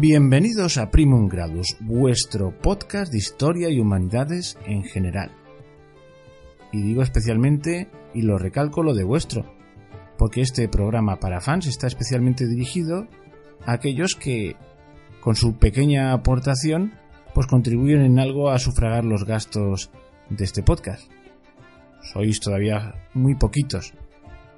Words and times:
Bienvenidos 0.00 0.78
a 0.78 0.92
Primum 0.92 1.26
Gradus, 1.26 1.76
vuestro 1.80 2.56
podcast 2.56 3.10
de 3.10 3.18
historia 3.18 3.68
y 3.68 3.80
humanidades 3.80 4.56
en 4.64 4.84
general. 4.84 5.32
Y 6.70 6.82
digo 6.82 7.02
especialmente, 7.02 7.90
y 8.14 8.22
lo 8.22 8.38
recalco 8.38 8.84
lo 8.84 8.94
de 8.94 9.02
vuestro, 9.02 9.52
porque 10.16 10.40
este 10.40 10.68
programa 10.68 11.18
para 11.18 11.40
fans 11.40 11.66
está 11.66 11.88
especialmente 11.88 12.46
dirigido 12.46 13.08
a 13.66 13.72
aquellos 13.72 14.14
que, 14.14 14.54
con 15.20 15.34
su 15.34 15.56
pequeña 15.56 16.12
aportación, 16.12 16.92
pues 17.34 17.48
contribuyen 17.48 18.02
en 18.02 18.20
algo 18.20 18.50
a 18.50 18.60
sufragar 18.60 19.04
los 19.04 19.24
gastos 19.24 19.90
de 20.30 20.44
este 20.44 20.62
podcast. 20.62 21.10
Sois 22.02 22.38
todavía 22.38 22.94
muy 23.14 23.34
poquitos. 23.34 23.94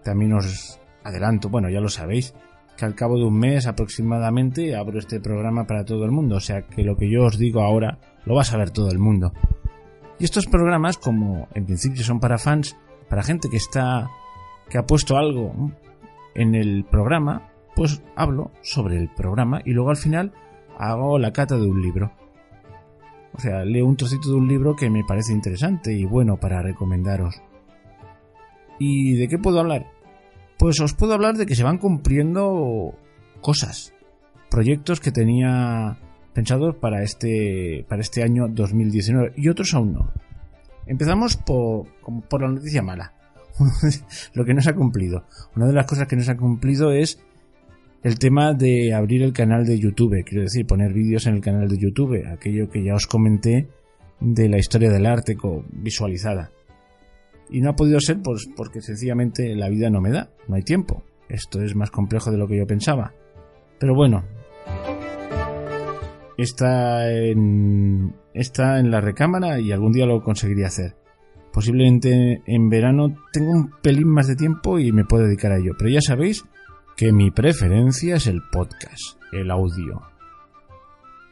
También 0.05 0.35
os 0.35 0.79
adelanto, 1.03 1.49
bueno, 1.49 1.71
ya 1.71 1.81
lo 1.81 1.89
sabéis, 1.89 2.35
que 2.81 2.87
al 2.87 2.95
cabo 2.95 3.19
de 3.19 3.25
un 3.25 3.39
mes 3.39 3.67
aproximadamente 3.67 4.75
abro 4.75 4.99
este 4.99 5.21
programa 5.21 5.67
para 5.67 5.85
todo 5.85 6.07
el 6.07 6.11
mundo, 6.11 6.37
o 6.37 6.41
sea 6.41 6.63
que 6.63 6.83
lo 6.83 6.97
que 6.97 7.11
yo 7.11 7.25
os 7.25 7.37
digo 7.37 7.61
ahora 7.61 7.99
lo 8.25 8.35
va 8.35 8.41
a 8.41 8.47
saber 8.47 8.71
todo 8.71 8.91
el 8.91 8.99
mundo. 8.99 9.35
Y 10.19 10.25
estos 10.25 10.47
programas, 10.47 10.97
como 10.97 11.47
en 11.55 11.67
principio 11.67 12.03
son 12.03 12.21
para 12.21 12.39
fans, 12.39 12.79
para 13.11 13.23
gente 13.23 13.51
que 13.51 13.59
está 13.59 14.09
que 14.71 14.79
ha 14.79 14.87
puesto 14.87 15.19
algo 15.19 15.73
en 16.35 16.55
el 16.55 16.85
programa, 16.85 17.51
pues 17.77 18.03
hablo 18.17 18.51
sobre 18.63 18.97
el 18.97 19.11
programa 19.11 19.61
y 19.65 19.73
luego 19.73 19.91
al 19.91 19.97
final 19.97 20.33
hago 20.79 21.19
la 21.19 21.35
cata 21.35 21.59
de 21.59 21.67
un 21.67 21.83
libro. 21.83 22.13
O 23.35 23.41
sea, 23.41 23.63
leo 23.65 23.87
un 23.87 23.97
trocito 23.97 24.31
de 24.31 24.37
un 24.37 24.49
libro 24.49 24.75
que 24.75 24.89
me 24.89 25.05
parece 25.05 25.35
interesante 25.35 25.93
y 25.93 26.07
bueno 26.07 26.39
para 26.39 26.63
recomendaros. 26.63 27.43
¿Y 28.79 29.19
de 29.19 29.29
qué 29.29 29.37
puedo 29.37 29.61
hablar? 29.61 30.00
Pues 30.61 30.79
os 30.79 30.93
puedo 30.93 31.15
hablar 31.15 31.39
de 31.39 31.47
que 31.47 31.55
se 31.55 31.65
van 31.65 31.79
cumpliendo 31.79 32.95
cosas, 33.41 33.95
proyectos 34.51 35.01
que 35.01 35.11
tenía 35.11 35.97
pensados 36.35 36.77
para 36.77 37.03
este, 37.03 37.87
para 37.89 38.03
este 38.03 38.23
año 38.23 38.47
2019 38.47 39.33
y 39.39 39.49
otros 39.49 39.73
aún 39.73 39.95
no. 39.95 40.13
Empezamos 40.87 41.39
por, 41.39 41.87
por 42.29 42.43
la 42.43 42.49
noticia 42.49 42.83
mala, 42.83 43.15
lo 44.35 44.45
que 44.45 44.53
no 44.53 44.61
se 44.61 44.69
ha 44.69 44.75
cumplido. 44.75 45.25
Una 45.57 45.67
de 45.67 45.73
las 45.73 45.87
cosas 45.87 46.07
que 46.07 46.17
no 46.17 46.23
se 46.23 46.33
ha 46.33 46.37
cumplido 46.37 46.93
es 46.93 47.19
el 48.03 48.19
tema 48.19 48.53
de 48.53 48.93
abrir 48.93 49.23
el 49.23 49.33
canal 49.33 49.65
de 49.65 49.79
YouTube, 49.79 50.23
quiero 50.27 50.43
decir, 50.43 50.67
poner 50.67 50.93
vídeos 50.93 51.27
en 51.27 51.37
el 51.37 51.41
canal 51.41 51.71
de 51.71 51.79
YouTube, 51.79 52.23
aquello 52.31 52.69
que 52.69 52.85
ya 52.85 52.95
os 52.95 53.07
comenté 53.07 53.67
de 54.21 54.51
la 54.51 54.59
historia 54.59 54.91
del 54.91 55.07
arte 55.07 55.39
visualizada. 55.73 56.51
Y 57.51 57.61
no 57.61 57.71
ha 57.71 57.77
podido 57.77 58.01
ser 58.01 58.21
pues, 58.23 58.49
porque 58.57 58.81
sencillamente 58.81 59.55
la 59.57 59.69
vida 59.69 59.91
no 59.91 60.01
me 60.01 60.11
da, 60.11 60.31
no 60.47 60.55
hay 60.55 60.63
tiempo. 60.63 61.03
Esto 61.29 61.63
es 61.63 61.75
más 61.75 61.91
complejo 61.91 62.31
de 62.31 62.39
lo 62.39 62.47
que 62.47 62.57
yo 62.57 62.67
pensaba. 62.67 63.13
Pero 63.79 63.95
bueno, 63.95 64.25
está 66.37 67.11
en, 67.11 68.15
está 68.35 68.79
en 68.79 68.91
la 68.91 69.01
recámara 69.01 69.61
y 69.61 69.73
algún 69.73 69.93
día 69.93 70.07
lo 70.07 70.23
conseguiría 70.23 70.67
hacer. 70.67 70.97
Posiblemente 71.53 72.43
en 72.47 72.69
verano 72.69 73.17
tengo 73.33 73.51
un 73.51 73.71
pelín 73.83 74.09
más 74.09 74.29
de 74.29 74.37
tiempo 74.37 74.79
y 74.79 74.93
me 74.93 75.05
puedo 75.05 75.25
dedicar 75.25 75.53
a 75.53 75.59
ello. 75.59 75.73
Pero 75.77 75.91
ya 75.91 76.01
sabéis 76.01 76.45
que 76.97 77.13
mi 77.13 77.31
preferencia 77.31 78.17
es 78.17 78.27
el 78.27 78.43
podcast, 78.53 79.21
el 79.33 79.51
audio. 79.51 80.03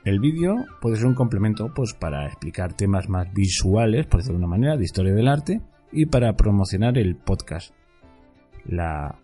El 0.05 0.21
vídeo 0.21 0.55
puede 0.81 0.97
ser 0.97 1.07
un 1.07 1.15
complemento 1.15 1.73
pues, 1.75 1.93
para 1.93 2.27
explicar 2.27 2.73
temas 2.75 3.09
más 3.09 3.33
visuales, 3.33 4.07
por 4.07 4.21
decirlo 4.21 4.39
de 4.39 4.45
una 4.45 4.57
manera, 4.57 4.77
de 4.77 4.85
historia 4.85 5.13
del 5.13 5.29
arte 5.29 5.61
y 5.93 6.07
para 6.07 6.37
promocionar 6.37 6.99
el 6.99 7.17
podcast. 7.17 7.75
La 8.65 9.19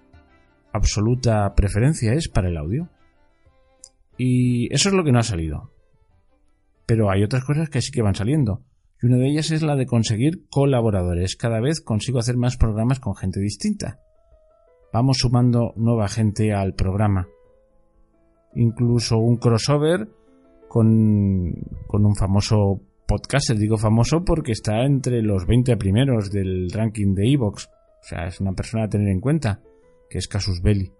absoluta 0.73 1.55
preferencia 1.55 2.13
es 2.15 2.29
para 2.29 2.49
el 2.49 2.57
audio. 2.57 2.89
Y 4.17 4.73
eso 4.73 4.89
es 4.89 4.95
lo 4.95 5.05
que 5.05 5.13
no 5.13 5.19
ha 5.19 5.25
salido. 5.25 5.71
Pero 6.87 7.11
hay 7.11 7.23
otras 7.23 7.45
cosas 7.45 7.69
que 7.69 7.81
sí 7.81 7.91
que 7.91 8.03
van 8.03 8.15
saliendo. 8.15 8.63
Y 9.03 9.07
una 9.07 9.17
de 9.17 9.29
ellas 9.29 9.51
es 9.51 9.63
la 9.63 9.77
de 9.77 9.87
conseguir 9.87 10.47
colaboradores. 10.49 11.37
Cada 11.37 11.61
vez 11.61 11.81
consigo 11.81 12.19
hacer 12.19 12.37
más 12.37 12.57
programas 12.57 13.01
con 13.01 13.15
gente 13.15 13.41
distinta. 13.41 14.01
Vamos 14.93 15.19
sumando 15.19 15.73
nueva 15.77 16.09
gente 16.09 16.53
al 16.53 16.75
programa. 16.75 17.29
Incluso 18.55 19.19
un 19.19 19.37
crossover 19.37 20.09
con, 20.69 21.53
con 21.87 22.07
un 22.07 22.15
famoso 22.15 22.81
podcaster, 23.07 23.57
digo 23.57 23.77
famoso 23.77 24.25
porque 24.25 24.53
está 24.53 24.85
entre 24.85 25.23
los 25.23 25.47
20 25.47 25.77
primeros 25.77 26.31
del 26.31 26.71
ranking 26.71 27.15
de 27.15 27.33
Evox. 27.33 27.67
O 27.67 28.07
sea, 28.07 28.27
es 28.27 28.41
una 28.41 28.53
persona 28.53 28.85
a 28.85 28.89
tener 28.89 29.09
en 29.09 29.21
cuenta, 29.21 29.63
que 30.09 30.19
es 30.19 30.29
Casus 30.29 30.61
Belli. 30.63 30.93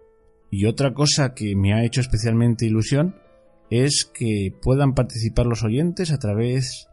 Y 0.49 0.65
otra 0.65 0.93
cosa 0.93 1.33
que 1.33 1.55
me 1.55 1.73
ha 1.73 1.83
hecho 1.83 2.01
especialmente 2.01 2.65
ilusión 2.65 3.15
es 3.69 4.05
que 4.05 4.53
puedan 4.61 4.93
participar 4.93 5.45
los 5.45 5.63
oyentes 5.63 6.11
a 6.11 6.19
través 6.19 6.87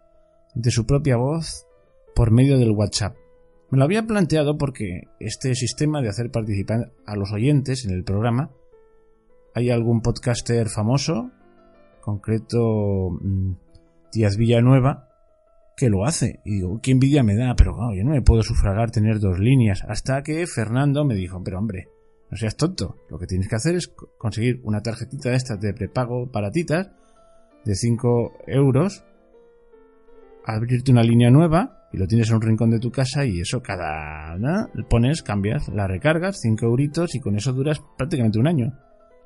de 0.54 0.70
su 0.70 0.86
propia 0.86 1.16
voz 1.16 1.66
por 2.14 2.30
medio 2.30 2.58
del 2.58 2.72
WhatsApp. 2.72 3.16
Me 3.70 3.78
lo 3.78 3.84
había 3.84 4.02
planteado 4.02 4.58
porque 4.58 5.04
este 5.18 5.54
sistema 5.54 6.02
de 6.02 6.08
hacer 6.08 6.30
participar 6.30 6.92
a 7.06 7.16
los 7.16 7.32
oyentes 7.32 7.86
en 7.86 7.92
el 7.92 8.04
programa, 8.04 8.50
hay 9.54 9.70
algún 9.70 10.02
podcaster 10.02 10.68
famoso, 10.68 11.30
concreto 12.00 13.18
Díaz 14.12 14.36
Villanueva, 14.36 15.08
que 15.76 15.88
lo 15.88 16.04
hace. 16.04 16.40
Y 16.44 16.56
digo, 16.56 16.80
qué 16.82 16.92
envidia 16.92 17.22
me 17.22 17.36
da, 17.36 17.54
pero 17.56 17.76
yo 17.94 18.04
no 18.04 18.10
me 18.10 18.22
puedo 18.22 18.42
sufragar 18.42 18.90
tener 18.90 19.18
dos 19.18 19.38
líneas. 19.38 19.82
Hasta 19.88 20.22
que 20.22 20.46
Fernando 20.46 21.04
me 21.04 21.14
dijo, 21.14 21.42
pero 21.42 21.58
hombre, 21.58 21.88
no 22.30 22.36
seas 22.36 22.56
tonto. 22.56 22.96
Lo 23.10 23.18
que 23.18 23.26
tienes 23.26 23.48
que 23.48 23.56
hacer 23.56 23.74
es 23.74 23.88
conseguir 24.18 24.60
una 24.64 24.82
tarjetita 24.82 25.30
de 25.30 25.36
estas 25.36 25.60
de 25.60 25.74
prepago 25.74 26.26
baratitas 26.26 26.90
de 27.64 27.74
5 27.74 28.32
euros, 28.46 29.04
abrirte 30.44 30.90
una 30.90 31.02
línea 31.02 31.30
nueva 31.30 31.88
y 31.92 31.98
lo 31.98 32.06
tienes 32.06 32.28
en 32.30 32.36
un 32.36 32.42
rincón 32.42 32.70
de 32.70 32.80
tu 32.80 32.90
casa 32.90 33.24
y 33.24 33.40
eso 33.40 33.62
cada... 33.62 34.36
¿no? 34.38 34.68
pones, 34.88 35.22
cambias, 35.22 35.68
la 35.68 35.86
recargas, 35.86 36.40
5 36.40 36.66
euritos 36.66 37.14
y 37.14 37.20
con 37.20 37.36
eso 37.36 37.52
duras 37.52 37.80
prácticamente 37.96 38.38
un 38.38 38.48
año. 38.48 38.78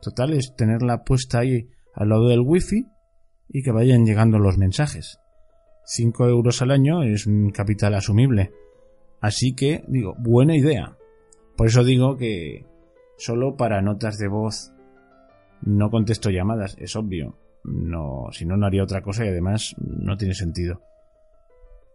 Total 0.02 0.32
es 0.34 0.54
tenerla 0.56 1.04
puesta 1.04 1.38
ahí 1.38 1.68
al 1.94 2.10
lado 2.10 2.28
del 2.28 2.40
wifi 2.40 2.86
y 3.48 3.62
que 3.62 3.72
vayan 3.72 4.04
llegando 4.04 4.38
los 4.38 4.58
mensajes. 4.58 5.20
5 5.84 6.28
euros 6.28 6.62
al 6.62 6.70
año 6.72 7.02
es 7.02 7.26
un 7.26 7.50
capital 7.50 7.94
asumible. 7.94 8.52
Así 9.20 9.54
que, 9.54 9.84
digo, 9.86 10.14
buena 10.18 10.56
idea. 10.56 10.96
Por 11.56 11.68
eso 11.68 11.84
digo 11.84 12.16
que 12.16 12.66
solo 13.16 13.56
para 13.56 13.82
notas 13.82 14.18
de 14.18 14.28
voz 14.28 14.72
no 15.62 15.90
contesto 15.90 16.30
llamadas, 16.30 16.76
es 16.78 16.96
obvio. 16.96 17.38
No, 17.64 18.26
si 18.32 18.44
no, 18.44 18.56
no 18.56 18.66
haría 18.66 18.82
otra 18.82 19.02
cosa 19.02 19.24
y 19.24 19.28
además 19.28 19.74
no 19.78 20.16
tiene 20.16 20.34
sentido. 20.34 20.82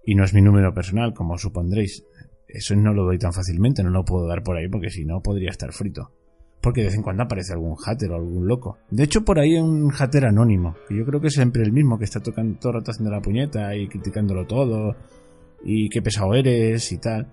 Y 0.05 0.15
no 0.15 0.23
es 0.23 0.33
mi 0.33 0.41
número 0.41 0.73
personal, 0.73 1.13
como 1.13 1.37
supondréis. 1.37 2.05
Eso 2.47 2.75
no 2.75 2.93
lo 2.93 3.03
doy 3.03 3.17
tan 3.17 3.33
fácilmente, 3.33 3.83
no 3.83 3.91
lo 3.91 4.03
puedo 4.03 4.27
dar 4.27 4.43
por 4.43 4.57
ahí 4.57 4.67
porque 4.67 4.89
si 4.89 5.05
no 5.05 5.21
podría 5.21 5.51
estar 5.51 5.71
frito 5.71 6.11
porque 6.61 6.81
de 6.81 6.87
vez 6.87 6.95
en 6.95 7.01
cuando 7.01 7.23
aparece 7.23 7.53
algún 7.53 7.75
hater 7.75 8.11
o 8.11 8.15
algún 8.15 8.47
loco. 8.47 8.77
De 8.89 9.03
hecho, 9.03 9.25
por 9.25 9.39
ahí 9.39 9.55
hay 9.55 9.61
un 9.61 9.89
hater 9.89 10.25
anónimo, 10.25 10.75
que 10.87 10.95
yo 10.95 11.05
creo 11.05 11.19
que 11.19 11.27
es 11.27 11.33
siempre 11.33 11.63
el 11.63 11.71
mismo, 11.71 11.97
que 11.97 12.05
está 12.05 12.19
tocando 12.19 12.57
todo 12.59 12.71
el 12.71 12.79
rato 12.79 12.91
haciendo 12.91 13.11
la 13.11 13.21
puñeta 13.21 13.75
y 13.75 13.87
criticándolo 13.87 14.45
todo, 14.45 14.95
y 15.63 15.89
qué 15.89 16.01
pesado 16.01 16.33
eres 16.33 16.91
y 16.91 16.99
tal. 16.99 17.27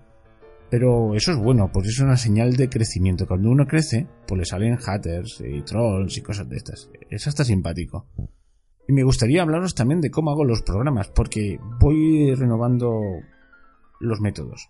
Pero 0.69 1.15
eso 1.15 1.31
es 1.31 1.37
bueno, 1.37 1.71
pues 1.71 1.87
es 1.87 1.99
una 1.99 2.15
señal 2.15 2.55
de 2.55 2.69
crecimiento. 2.69 3.27
Cuando 3.27 3.49
uno 3.49 3.65
crece, 3.65 4.07
pues 4.27 4.39
le 4.39 4.45
salen 4.45 4.77
haters 4.77 5.41
y 5.43 5.61
trolls 5.63 6.17
y 6.17 6.21
cosas 6.21 6.47
de 6.47 6.57
estas. 6.57 6.89
Eso 7.09 7.29
está 7.29 7.43
simpático. 7.43 8.07
Y 8.87 8.93
me 8.93 9.03
gustaría 9.03 9.41
hablaros 9.41 9.75
también 9.75 10.01
de 10.01 10.11
cómo 10.11 10.31
hago 10.31 10.43
los 10.45 10.61
programas, 10.61 11.09
porque 11.09 11.59
voy 11.79 12.33
renovando 12.35 12.99
los 13.99 14.19
métodos. 14.21 14.69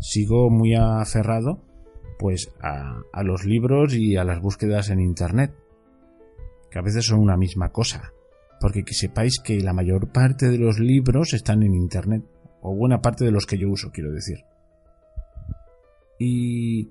Sigo 0.00 0.50
muy 0.50 0.74
aferrado 0.74 1.67
pues 2.18 2.50
a, 2.60 3.22
los 3.22 3.44
libros 3.44 3.94
y 3.94 4.16
a 4.16 4.24
las 4.24 4.40
búsquedas 4.40 4.90
en 4.90 5.00
Internet, 5.00 5.54
que 6.70 6.78
a 6.78 6.82
veces 6.82 7.06
son 7.06 7.20
una 7.20 7.36
misma 7.36 7.70
cosa, 7.70 8.12
porque 8.60 8.84
que 8.84 8.94
sepáis 8.94 9.40
que 9.40 9.60
la 9.60 9.72
mayor 9.72 10.10
parte 10.10 10.48
de 10.48 10.58
los 10.58 10.78
libros 10.78 11.32
están 11.32 11.62
en 11.62 11.74
Internet, 11.74 12.24
o 12.60 12.74
buena 12.74 13.00
parte 13.00 13.24
de 13.24 13.30
los 13.30 13.46
que 13.46 13.56
yo 13.56 13.70
uso, 13.70 13.90
quiero 13.92 14.12
decir. 14.12 14.38
Y 16.18 16.90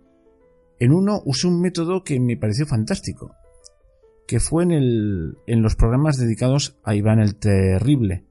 en 0.80 0.94
uno 0.94 1.22
usé 1.26 1.48
un 1.48 1.62
método 1.62 2.04
que 2.04 2.20
me 2.20 2.38
pareció 2.38 2.66
fantástico, 2.66 3.36
que 4.26 4.40
fue 4.40 4.64
en, 4.64 4.72
el, 4.72 5.38
en 5.46 5.62
los 5.62 5.76
programas 5.76 6.18
dedicados 6.18 6.78
a 6.84 6.96
Iván 6.96 7.20
el 7.20 7.36
Terrible, 7.36 8.26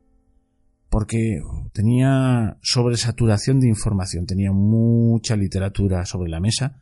porque 0.88 1.42
tenía 1.72 2.56
sobresaturación 2.62 3.60
de 3.60 3.68
información, 3.68 4.24
tenía 4.24 4.52
mucha 4.52 5.36
literatura 5.36 6.06
sobre 6.06 6.30
la 6.30 6.40
mesa 6.40 6.80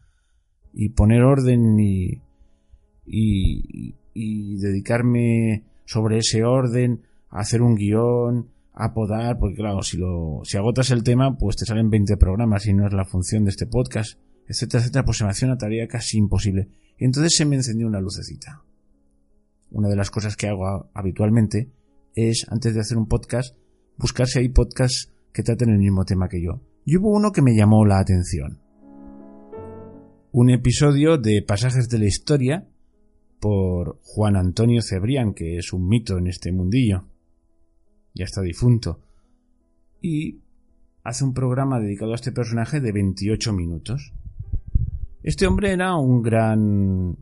y 0.74 0.90
poner 0.90 1.22
orden 1.22 1.78
y, 1.78 2.20
y, 3.06 4.56
dedicarme 4.58 5.64
sobre 5.84 6.18
ese 6.18 6.44
orden, 6.44 7.02
a 7.30 7.40
hacer 7.40 7.62
un 7.62 7.76
guion, 7.76 8.50
a 8.72 8.92
podar, 8.92 9.38
porque 9.38 9.56
claro, 9.56 9.82
si, 9.82 9.96
lo, 9.96 10.40
si 10.44 10.56
agotas 10.56 10.90
el 10.90 11.04
tema, 11.04 11.36
pues 11.38 11.56
te 11.56 11.64
salen 11.64 11.90
20 11.90 12.16
programas 12.16 12.66
y 12.66 12.74
no 12.74 12.86
es 12.86 12.92
la 12.92 13.04
función 13.04 13.44
de 13.44 13.50
este 13.50 13.66
podcast, 13.66 14.18
etcétera, 14.48 14.80
etcétera, 14.82 15.04
pues 15.04 15.18
se 15.18 15.24
me 15.24 15.30
hacía 15.30 15.48
una 15.48 15.58
tarea 15.58 15.86
casi 15.86 16.18
imposible. 16.18 16.68
Y 16.98 17.04
entonces 17.04 17.36
se 17.36 17.44
me 17.44 17.56
encendió 17.56 17.86
una 17.86 18.00
lucecita. 18.00 18.64
una 19.70 19.88
de 19.88 19.96
las 19.96 20.10
cosas 20.10 20.36
que 20.36 20.48
hago 20.48 20.90
habitualmente 20.94 21.70
es, 22.14 22.46
antes 22.48 22.74
de 22.74 22.80
hacer 22.80 22.96
un 22.96 23.06
podcast, 23.06 23.56
buscar 23.96 24.26
si 24.26 24.40
hay 24.40 24.48
podcasts 24.48 25.12
que 25.32 25.42
traten 25.42 25.70
el 25.70 25.78
mismo 25.78 26.04
tema 26.04 26.28
que 26.28 26.42
yo. 26.42 26.60
Y 26.84 26.96
hubo 26.96 27.10
uno 27.10 27.32
que 27.32 27.42
me 27.42 27.56
llamó 27.56 27.84
la 27.84 27.98
atención. 27.98 28.63
Un 30.36 30.50
episodio 30.50 31.16
de 31.16 31.42
Pasajes 31.42 31.88
de 31.88 32.00
la 32.00 32.06
Historia 32.06 32.66
por 33.38 34.00
Juan 34.02 34.34
Antonio 34.34 34.82
Cebrián, 34.82 35.32
que 35.32 35.58
es 35.58 35.72
un 35.72 35.86
mito 35.86 36.18
en 36.18 36.26
este 36.26 36.50
mundillo. 36.50 37.04
Ya 38.14 38.24
está 38.24 38.40
difunto. 38.40 38.98
Y 40.02 40.40
hace 41.04 41.22
un 41.22 41.34
programa 41.34 41.78
dedicado 41.78 42.10
a 42.10 42.16
este 42.16 42.32
personaje 42.32 42.80
de 42.80 42.90
28 42.90 43.52
minutos. 43.52 44.12
Este 45.22 45.46
hombre 45.46 45.70
era 45.70 45.94
un 45.94 46.20
gran 46.20 47.16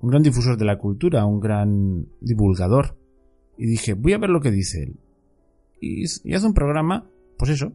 un 0.00 0.10
gran 0.10 0.22
difusor 0.24 0.58
de 0.58 0.64
la 0.64 0.76
cultura, 0.76 1.26
un 1.26 1.38
gran 1.38 2.08
divulgador. 2.20 2.98
Y 3.56 3.66
dije, 3.66 3.94
voy 3.94 4.12
a 4.12 4.18
ver 4.18 4.30
lo 4.30 4.40
que 4.40 4.50
dice 4.50 4.82
él. 4.82 4.96
Y, 5.80 6.02
hace 6.34 6.46
un 6.48 6.54
programa, 6.54 7.08
pues 7.38 7.52
eso, 7.52 7.74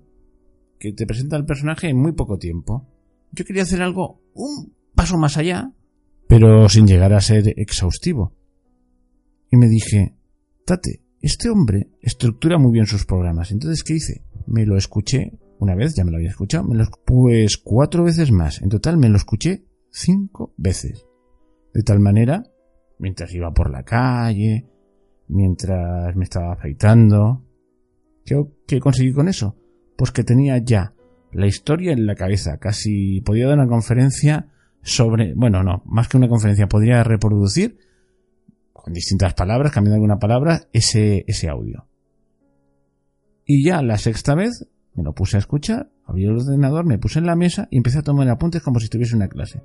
que 0.80 0.92
te 0.92 1.06
presenta 1.06 1.38
al 1.38 1.46
personaje 1.46 1.88
en 1.88 1.96
muy 1.96 2.12
poco 2.12 2.38
tiempo. 2.38 2.99
Yo 3.32 3.46
quería 3.46 3.64
hacer 3.64 3.82
algo 3.82 4.22
un 4.34 4.74
paso 4.96 5.18
más 5.18 5.38
allá, 5.38 5.72
pero 6.28 6.70
sin 6.70 6.88
llegar 6.88 7.14
a 7.14 7.22
ser 7.22 7.54
exhaustivo. 7.58 8.34
Y 9.52 9.58
me 9.58 9.68
dije, 9.68 10.16
Tate, 10.66 11.02
este 11.22 11.50
hombre 11.50 11.90
estructura 12.02 12.58
muy 12.58 12.72
bien 12.72 12.86
sus 12.86 13.06
programas. 13.06 13.52
Entonces, 13.52 13.84
¿qué 13.84 13.96
hice? 13.96 14.24
Me 14.48 14.66
lo 14.66 14.78
escuché 14.78 15.40
una 15.60 15.76
vez, 15.76 15.96
ya 15.96 16.06
me 16.06 16.12
lo 16.12 16.18
había 16.18 16.30
escuchado, 16.30 16.64
me 16.66 16.76
lo, 16.76 16.86
pues 17.06 17.58
cuatro 17.58 18.04
veces 18.04 18.32
más. 18.32 18.62
En 18.62 18.70
total 18.70 18.98
me 18.98 19.10
lo 19.10 19.18
escuché 19.18 19.66
cinco 19.92 20.54
veces. 20.58 21.06
De 21.74 21.84
tal 21.84 22.00
manera, 22.00 22.44
mientras 22.98 23.34
iba 23.34 23.52
por 23.52 23.70
la 23.70 23.84
calle, 23.84 24.68
mientras 25.28 26.16
me 26.16 26.24
estaba 26.24 26.54
afeitando, 26.54 27.46
¿qué, 28.26 28.80
conseguí 28.80 29.14
con 29.14 29.28
eso? 29.28 29.56
Pues 29.98 30.12
que 30.12 30.24
tenía 30.24 30.58
ya 30.60 30.94
la 31.32 31.48
historia 31.48 31.92
en 31.92 32.06
la 32.06 32.16
cabeza. 32.16 32.58
Casi 32.58 33.22
podía 33.22 33.48
dar 33.48 33.58
una 33.58 33.68
conferencia 33.68 34.48
sobre, 34.82 35.34
bueno, 35.36 35.64
no, 35.64 35.82
más 35.86 36.08
que 36.08 36.18
una 36.18 36.28
conferencia, 36.28 36.68
podría 36.68 37.04
reproducir 37.04 37.78
con 38.74 38.94
distintas 38.94 39.34
palabras, 39.34 39.72
cambiando 39.72 39.96
alguna 39.96 40.20
palabra, 40.20 40.62
ese, 40.74 41.26
ese 41.28 41.50
audio. 41.50 41.86
Y 43.46 43.64
ya 43.66 43.82
la 43.82 43.98
sexta 43.98 44.36
vez 44.36 44.68
me 44.94 45.04
lo 45.04 45.14
puse 45.14 45.38
a 45.38 45.40
escuchar, 45.40 45.92
abrí 46.06 46.26
el 46.26 46.38
ordenador, 46.38 46.86
me 46.86 46.98
puse 46.98 47.20
en 47.20 47.26
la 47.26 47.36
mesa 47.36 47.68
y 47.72 47.78
empecé 47.78 48.00
a 48.00 48.04
tomar 48.04 48.28
apuntes 48.30 48.62
como 48.62 48.80
si 48.80 48.86
estuviese 48.86 49.16
una 49.16 49.28
clase. 49.28 49.62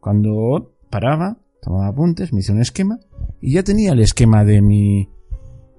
Cuando 0.00 0.74
paraba, 0.90 1.38
tomaba 1.62 1.88
apuntes, 1.88 2.32
me 2.32 2.40
hice 2.40 2.52
un 2.52 2.60
esquema 2.60 2.98
y 3.40 3.54
ya 3.54 3.62
tenía 3.62 3.92
el 3.92 4.00
esquema 4.00 4.44
de 4.44 4.62
mi, 4.62 5.08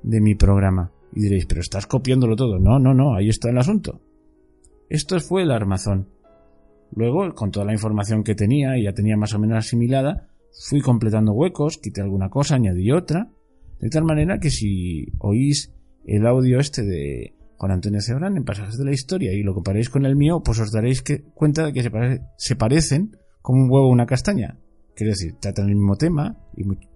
de 0.03 0.21
mi 0.21 0.35
programa. 0.35 0.91
Y 1.13 1.21
diréis, 1.21 1.45
pero 1.45 1.61
estás 1.61 1.87
copiándolo 1.87 2.35
todo. 2.35 2.59
No, 2.59 2.79
no, 2.79 2.93
no, 2.93 3.15
ahí 3.15 3.29
está 3.29 3.49
el 3.49 3.57
asunto. 3.57 4.01
Esto 4.89 5.19
fue 5.19 5.43
el 5.43 5.51
armazón. 5.51 6.09
Luego, 6.95 7.33
con 7.35 7.51
toda 7.51 7.65
la 7.65 7.73
información 7.73 8.23
que 8.23 8.35
tenía 8.35 8.77
y 8.77 8.83
ya 8.83 8.93
tenía 8.93 9.17
más 9.17 9.33
o 9.33 9.39
menos 9.39 9.57
asimilada, 9.57 10.29
fui 10.69 10.81
completando 10.81 11.33
huecos, 11.33 11.77
quité 11.77 12.01
alguna 12.01 12.29
cosa, 12.29 12.55
añadí 12.55 12.91
otra, 12.91 13.29
de 13.79 13.89
tal 13.89 14.03
manera 14.05 14.39
que 14.39 14.49
si 14.49 15.07
oís 15.19 15.73
el 16.05 16.25
audio 16.25 16.59
este 16.59 16.83
de 16.83 17.35
Juan 17.57 17.71
Antonio 17.71 18.01
Cebrán 18.01 18.37
en 18.37 18.43
Pasajes 18.43 18.77
de 18.77 18.85
la 18.85 18.93
Historia 18.93 19.33
y 19.33 19.43
lo 19.43 19.53
comparéis 19.53 19.89
con 19.89 20.05
el 20.05 20.15
mío, 20.15 20.41
pues 20.43 20.59
os 20.59 20.71
daréis 20.71 21.03
cuenta 21.33 21.65
de 21.65 21.73
que 21.73 21.83
se, 22.37 22.55
parecen 22.55 23.17
como 23.41 23.63
un 23.63 23.71
huevo 23.71 23.87
o 23.87 23.91
una 23.91 24.05
castaña. 24.05 24.57
Quiero 24.95 25.11
decir, 25.11 25.35
tratan 25.39 25.69
el 25.69 25.75
mismo 25.75 25.95
tema 25.95 26.37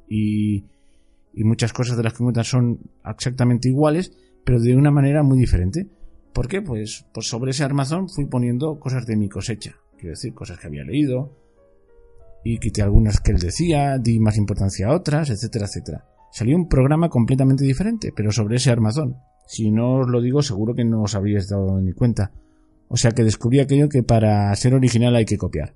y, 0.07 0.65
y, 1.33 1.43
muchas 1.43 1.73
cosas 1.73 1.97
de 1.97 2.03
las 2.03 2.13
que 2.13 2.23
cuentan 2.23 2.43
son 2.43 2.79
exactamente 3.05 3.69
iguales, 3.69 4.11
pero 4.43 4.59
de 4.59 4.75
una 4.75 4.91
manera 4.91 5.23
muy 5.23 5.37
diferente. 5.37 5.87
¿Por 6.33 6.47
qué? 6.47 6.61
Pues, 6.61 7.05
pues 7.13 7.27
sobre 7.27 7.51
ese 7.51 7.63
armazón 7.63 8.09
fui 8.09 8.25
poniendo 8.25 8.79
cosas 8.79 9.05
de 9.05 9.17
mi 9.17 9.29
cosecha. 9.29 9.75
Quiero 9.97 10.11
decir, 10.11 10.33
cosas 10.33 10.59
que 10.59 10.67
había 10.67 10.83
leído, 10.83 11.31
y 12.43 12.57
quité 12.57 12.81
algunas 12.81 13.19
que 13.19 13.31
él 13.31 13.39
decía, 13.39 13.97
di 13.99 14.19
más 14.19 14.37
importancia 14.37 14.87
a 14.87 14.95
otras, 14.95 15.29
etcétera, 15.29 15.65
etcétera. 15.65 16.05
Salió 16.31 16.55
un 16.55 16.67
programa 16.67 17.09
completamente 17.09 17.63
diferente, 17.63 18.11
pero 18.15 18.31
sobre 18.31 18.55
ese 18.55 18.71
armazón. 18.71 19.17
Si 19.47 19.69
no 19.69 19.99
os 19.99 20.07
lo 20.07 20.21
digo, 20.21 20.41
seguro 20.41 20.73
que 20.73 20.85
no 20.85 21.03
os 21.03 21.13
habríais 21.13 21.49
dado 21.49 21.79
ni 21.81 21.91
cuenta. 21.93 22.31
O 22.87 22.97
sea 22.97 23.11
que 23.11 23.23
descubrí 23.23 23.59
aquello 23.59 23.89
que 23.89 24.03
para 24.03 24.55
ser 24.55 24.73
original 24.73 25.15
hay 25.15 25.25
que 25.25 25.37
copiar. 25.37 25.75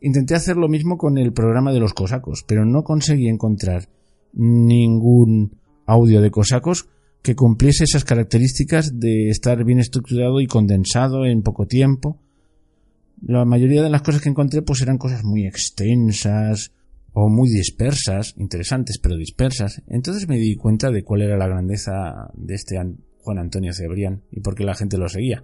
Intenté 0.00 0.34
hacer 0.34 0.56
lo 0.56 0.68
mismo 0.68 0.98
con 0.98 1.18
el 1.18 1.32
programa 1.32 1.72
de 1.72 1.80
los 1.80 1.94
cosacos, 1.94 2.44
pero 2.46 2.64
no 2.64 2.82
conseguí 2.82 3.28
encontrar 3.28 3.88
ningún 4.32 5.58
audio 5.86 6.20
de 6.20 6.30
cosacos 6.30 6.88
que 7.26 7.34
cumpliese 7.34 7.82
esas 7.82 8.04
características 8.04 9.00
de 9.00 9.28
estar 9.30 9.64
bien 9.64 9.80
estructurado 9.80 10.40
y 10.40 10.46
condensado 10.46 11.26
en 11.26 11.42
poco 11.42 11.66
tiempo. 11.66 12.20
La 13.20 13.44
mayoría 13.44 13.82
de 13.82 13.90
las 13.90 14.02
cosas 14.02 14.22
que 14.22 14.28
encontré 14.28 14.62
pues 14.62 14.80
eran 14.82 14.96
cosas 14.96 15.24
muy 15.24 15.44
extensas 15.44 16.72
o 17.12 17.28
muy 17.28 17.48
dispersas, 17.50 18.34
interesantes 18.36 18.98
pero 18.98 19.16
dispersas. 19.16 19.82
Entonces 19.88 20.28
me 20.28 20.38
di 20.38 20.54
cuenta 20.54 20.92
de 20.92 21.02
cuál 21.02 21.22
era 21.22 21.36
la 21.36 21.48
grandeza 21.48 22.30
de 22.34 22.54
este 22.54 22.76
Juan 23.18 23.38
Antonio 23.38 23.72
Cebrián 23.72 24.22
y 24.30 24.40
por 24.40 24.54
qué 24.54 24.62
la 24.62 24.76
gente 24.76 24.96
lo 24.96 25.08
seguía. 25.08 25.42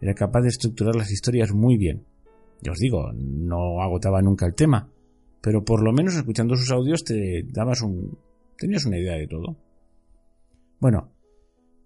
Era 0.00 0.14
capaz 0.14 0.42
de 0.42 0.48
estructurar 0.48 0.96
las 0.96 1.12
historias 1.12 1.52
muy 1.52 1.78
bien 1.78 2.02
ya 2.64 2.72
os 2.72 2.78
digo, 2.78 3.12
no 3.12 3.82
agotaba 3.82 4.22
nunca 4.22 4.46
el 4.46 4.54
tema, 4.54 4.88
pero 5.42 5.64
por 5.64 5.82
lo 5.82 5.92
menos 5.92 6.16
escuchando 6.16 6.56
sus 6.56 6.70
audios 6.70 7.04
te 7.04 7.44
dabas 7.44 7.82
un... 7.82 8.16
tenías 8.56 8.86
una 8.86 8.98
idea 8.98 9.16
de 9.16 9.26
todo. 9.26 9.56
Bueno, 10.80 11.12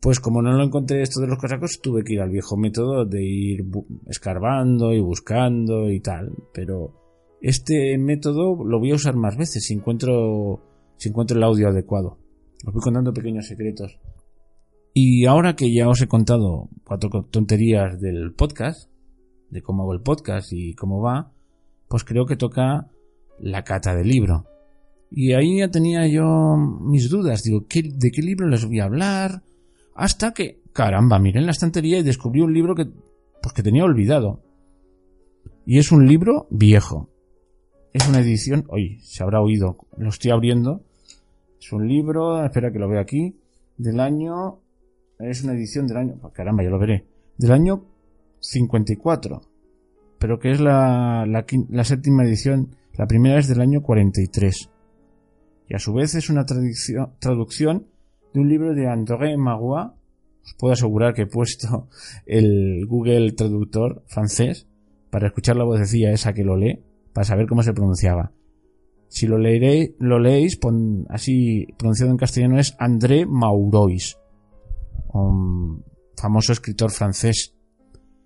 pues 0.00 0.20
como 0.20 0.42
no 0.42 0.52
lo 0.52 0.62
encontré 0.62 1.02
esto 1.02 1.20
de 1.20 1.26
los 1.26 1.38
cosacos, 1.38 1.80
tuve 1.82 2.04
que 2.04 2.14
ir 2.14 2.20
al 2.20 2.30
viejo 2.30 2.56
método 2.56 3.04
de 3.04 3.22
ir 3.22 3.64
escarbando 4.06 4.92
y 4.92 5.00
buscando 5.00 5.90
y 5.90 6.00
tal, 6.00 6.32
pero 6.52 6.94
este 7.40 7.96
método 7.98 8.64
lo 8.64 8.78
voy 8.78 8.92
a 8.92 8.96
usar 8.96 9.16
más 9.16 9.36
veces 9.36 9.64
si 9.64 9.74
encuentro, 9.74 10.62
si 10.96 11.08
encuentro 11.08 11.36
el 11.36 11.44
audio 11.44 11.68
adecuado. 11.68 12.18
Os 12.66 12.72
voy 12.72 12.82
contando 12.82 13.12
pequeños 13.12 13.46
secretos. 13.46 13.98
Y 14.94 15.26
ahora 15.26 15.54
que 15.54 15.72
ya 15.72 15.88
os 15.88 16.00
he 16.02 16.08
contado 16.08 16.68
cuatro 16.84 17.10
tonterías 17.30 18.00
del 18.00 18.34
podcast, 18.34 18.90
de 19.50 19.62
cómo 19.62 19.82
hago 19.82 19.92
el 19.92 20.02
podcast 20.02 20.52
y 20.52 20.74
cómo 20.74 21.00
va, 21.00 21.32
pues 21.88 22.04
creo 22.04 22.26
que 22.26 22.36
toca 22.36 22.90
la 23.38 23.62
cata 23.64 23.94
del 23.94 24.08
libro. 24.08 24.46
Y 25.10 25.32
ahí 25.32 25.58
ya 25.58 25.70
tenía 25.70 26.06
yo 26.06 26.56
mis 26.56 27.08
dudas, 27.08 27.42
digo, 27.42 27.60
¿de 27.60 28.10
qué 28.10 28.22
libro 28.22 28.46
les 28.48 28.64
voy 28.64 28.80
a 28.80 28.84
hablar? 28.84 29.42
Hasta 29.94 30.32
que, 30.32 30.60
caramba, 30.72 31.18
miré 31.18 31.40
en 31.40 31.46
la 31.46 31.52
estantería 31.52 31.98
y 31.98 32.02
descubrí 32.02 32.40
un 32.40 32.52
libro 32.52 32.74
que, 32.74 32.86
pues 33.42 33.54
que 33.54 33.62
tenía 33.62 33.84
olvidado. 33.84 34.42
Y 35.64 35.78
es 35.78 35.90
un 35.92 36.06
libro 36.06 36.46
viejo. 36.50 37.10
Es 37.92 38.06
una 38.08 38.20
edición, 38.20 38.64
oye, 38.68 38.98
se 39.02 39.22
habrá 39.22 39.40
oído, 39.40 39.78
lo 39.96 40.10
estoy 40.10 40.30
abriendo. 40.30 40.84
Es 41.60 41.72
un 41.72 41.88
libro, 41.88 42.44
espera 42.44 42.70
que 42.70 42.78
lo 42.78 42.88
vea 42.88 43.00
aquí, 43.00 43.34
del 43.76 44.00
año, 44.00 44.60
es 45.18 45.42
una 45.42 45.54
edición 45.54 45.86
del 45.86 45.96
año, 45.96 46.20
caramba, 46.32 46.62
ya 46.62 46.70
lo 46.70 46.78
veré, 46.78 47.06
del 47.38 47.52
año 47.52 47.84
54, 48.40 49.40
pero 50.18 50.38
que 50.38 50.50
es 50.50 50.60
la, 50.60 51.26
la, 51.26 51.84
séptima 51.84 52.24
edición, 52.24 52.76
la 52.94 53.06
primera 53.06 53.38
es 53.38 53.48
del 53.48 53.60
año 53.60 53.82
43. 53.82 54.70
Y 55.68 55.74
a 55.74 55.78
su 55.78 55.92
vez 55.92 56.14
es 56.14 56.30
una 56.30 56.46
traducción 56.46 57.86
de 58.32 58.40
un 58.40 58.48
libro 58.48 58.74
de 58.74 58.88
André 58.88 59.36
Magua. 59.36 59.94
Os 60.44 60.54
puedo 60.58 60.72
asegurar 60.72 61.12
que 61.12 61.22
he 61.22 61.26
puesto 61.26 61.88
el 62.26 62.86
Google 62.86 63.32
Traductor 63.32 64.02
francés 64.06 64.66
para 65.10 65.26
escuchar 65.26 65.56
la 65.56 65.64
vocecilla 65.64 66.10
esa 66.10 66.32
que 66.32 66.44
lo 66.44 66.56
lee, 66.56 66.82
para 67.12 67.24
saber 67.24 67.46
cómo 67.46 67.62
se 67.62 67.74
pronunciaba. 67.74 68.32
Si 69.08 69.26
lo 69.26 69.38
leeré, 69.38 69.94
lo 69.98 70.18
leéis, 70.18 70.58
así 71.08 71.66
pronunciado 71.78 72.12
en 72.12 72.18
castellano 72.18 72.58
es 72.58 72.74
André 72.78 73.26
Maurois, 73.26 74.18
un 75.12 75.84
famoso 76.16 76.52
escritor 76.52 76.90
francés 76.90 77.54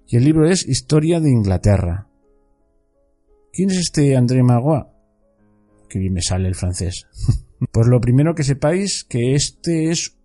y 0.08 0.16
el 0.16 0.25
libro 0.25 0.49
es 0.49 0.66
Historia 0.66 1.20
de 1.20 1.30
Inglaterra. 1.30 2.08
¿Quién 3.52 3.70
es 3.70 3.78
este 3.78 4.16
André 4.16 4.42
Magua? 4.42 4.91
Que 5.92 5.99
bien 5.99 6.14
me 6.14 6.22
sale 6.22 6.49
el 6.49 6.54
francés. 6.54 7.06
pues 7.70 7.87
lo 7.87 8.00
primero 8.00 8.34
que 8.34 8.44
sepáis 8.44 9.04
que 9.04 9.34
este 9.34 9.90
es 9.90 10.16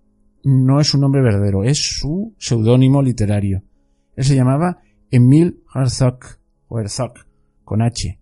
no 0.46 0.80
es 0.80 0.88
su 0.88 0.98
nombre 0.98 1.22
verdadero, 1.22 1.66
es 1.66 2.00
su 2.00 2.34
seudónimo 2.38 3.02
literario. 3.02 3.64
Él 4.16 4.24
se 4.24 4.34
llamaba 4.34 4.78
Emil 5.12 5.60
Herzog 5.76 6.20
o 6.70 6.80
Herzog 6.80 7.16
con 7.66 7.82
H. 7.82 8.18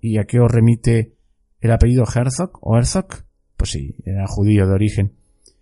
¿Y 0.00 0.18
a 0.18 0.24
qué 0.24 0.40
os 0.40 0.50
remite 0.50 1.14
el 1.60 1.70
apellido 1.70 2.02
Herzog 2.02 2.58
o 2.62 2.76
Herzog? 2.76 3.06
Pues 3.56 3.70
sí, 3.70 3.94
era 4.04 4.26
judío 4.26 4.66
de 4.66 4.74
origen. 4.74 5.12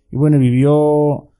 Y 0.09 0.17
bueno, 0.17 0.39
vivió 0.39 1.31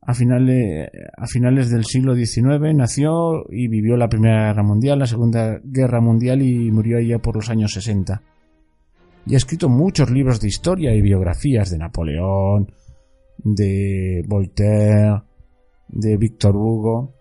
a 0.00 0.14
finales, 0.14 0.88
a 1.16 1.26
finales 1.28 1.70
del 1.70 1.84
siglo 1.84 2.16
XIX 2.16 2.74
nació 2.74 3.44
y 3.48 3.68
vivió 3.68 3.96
la 3.96 4.08
Primera 4.08 4.48
Guerra 4.48 4.64
Mundial, 4.64 4.98
la 4.98 5.06
Segunda 5.06 5.60
Guerra 5.62 6.00
Mundial 6.00 6.42
y 6.42 6.72
murió 6.72 6.98
allá 6.98 7.20
por 7.20 7.36
los 7.36 7.48
años 7.48 7.74
60. 7.74 8.22
Y 9.28 9.34
ha 9.34 9.36
escrito 9.36 9.68
muchos 9.68 10.10
libros 10.10 10.40
de 10.40 10.48
historia 10.48 10.94
y 10.94 11.02
biografías 11.02 11.70
de 11.70 11.76
Napoleón, 11.76 12.72
de 13.36 14.24
Voltaire, 14.26 15.22
de 15.88 16.16
Víctor 16.16 16.56
Hugo 16.56 17.12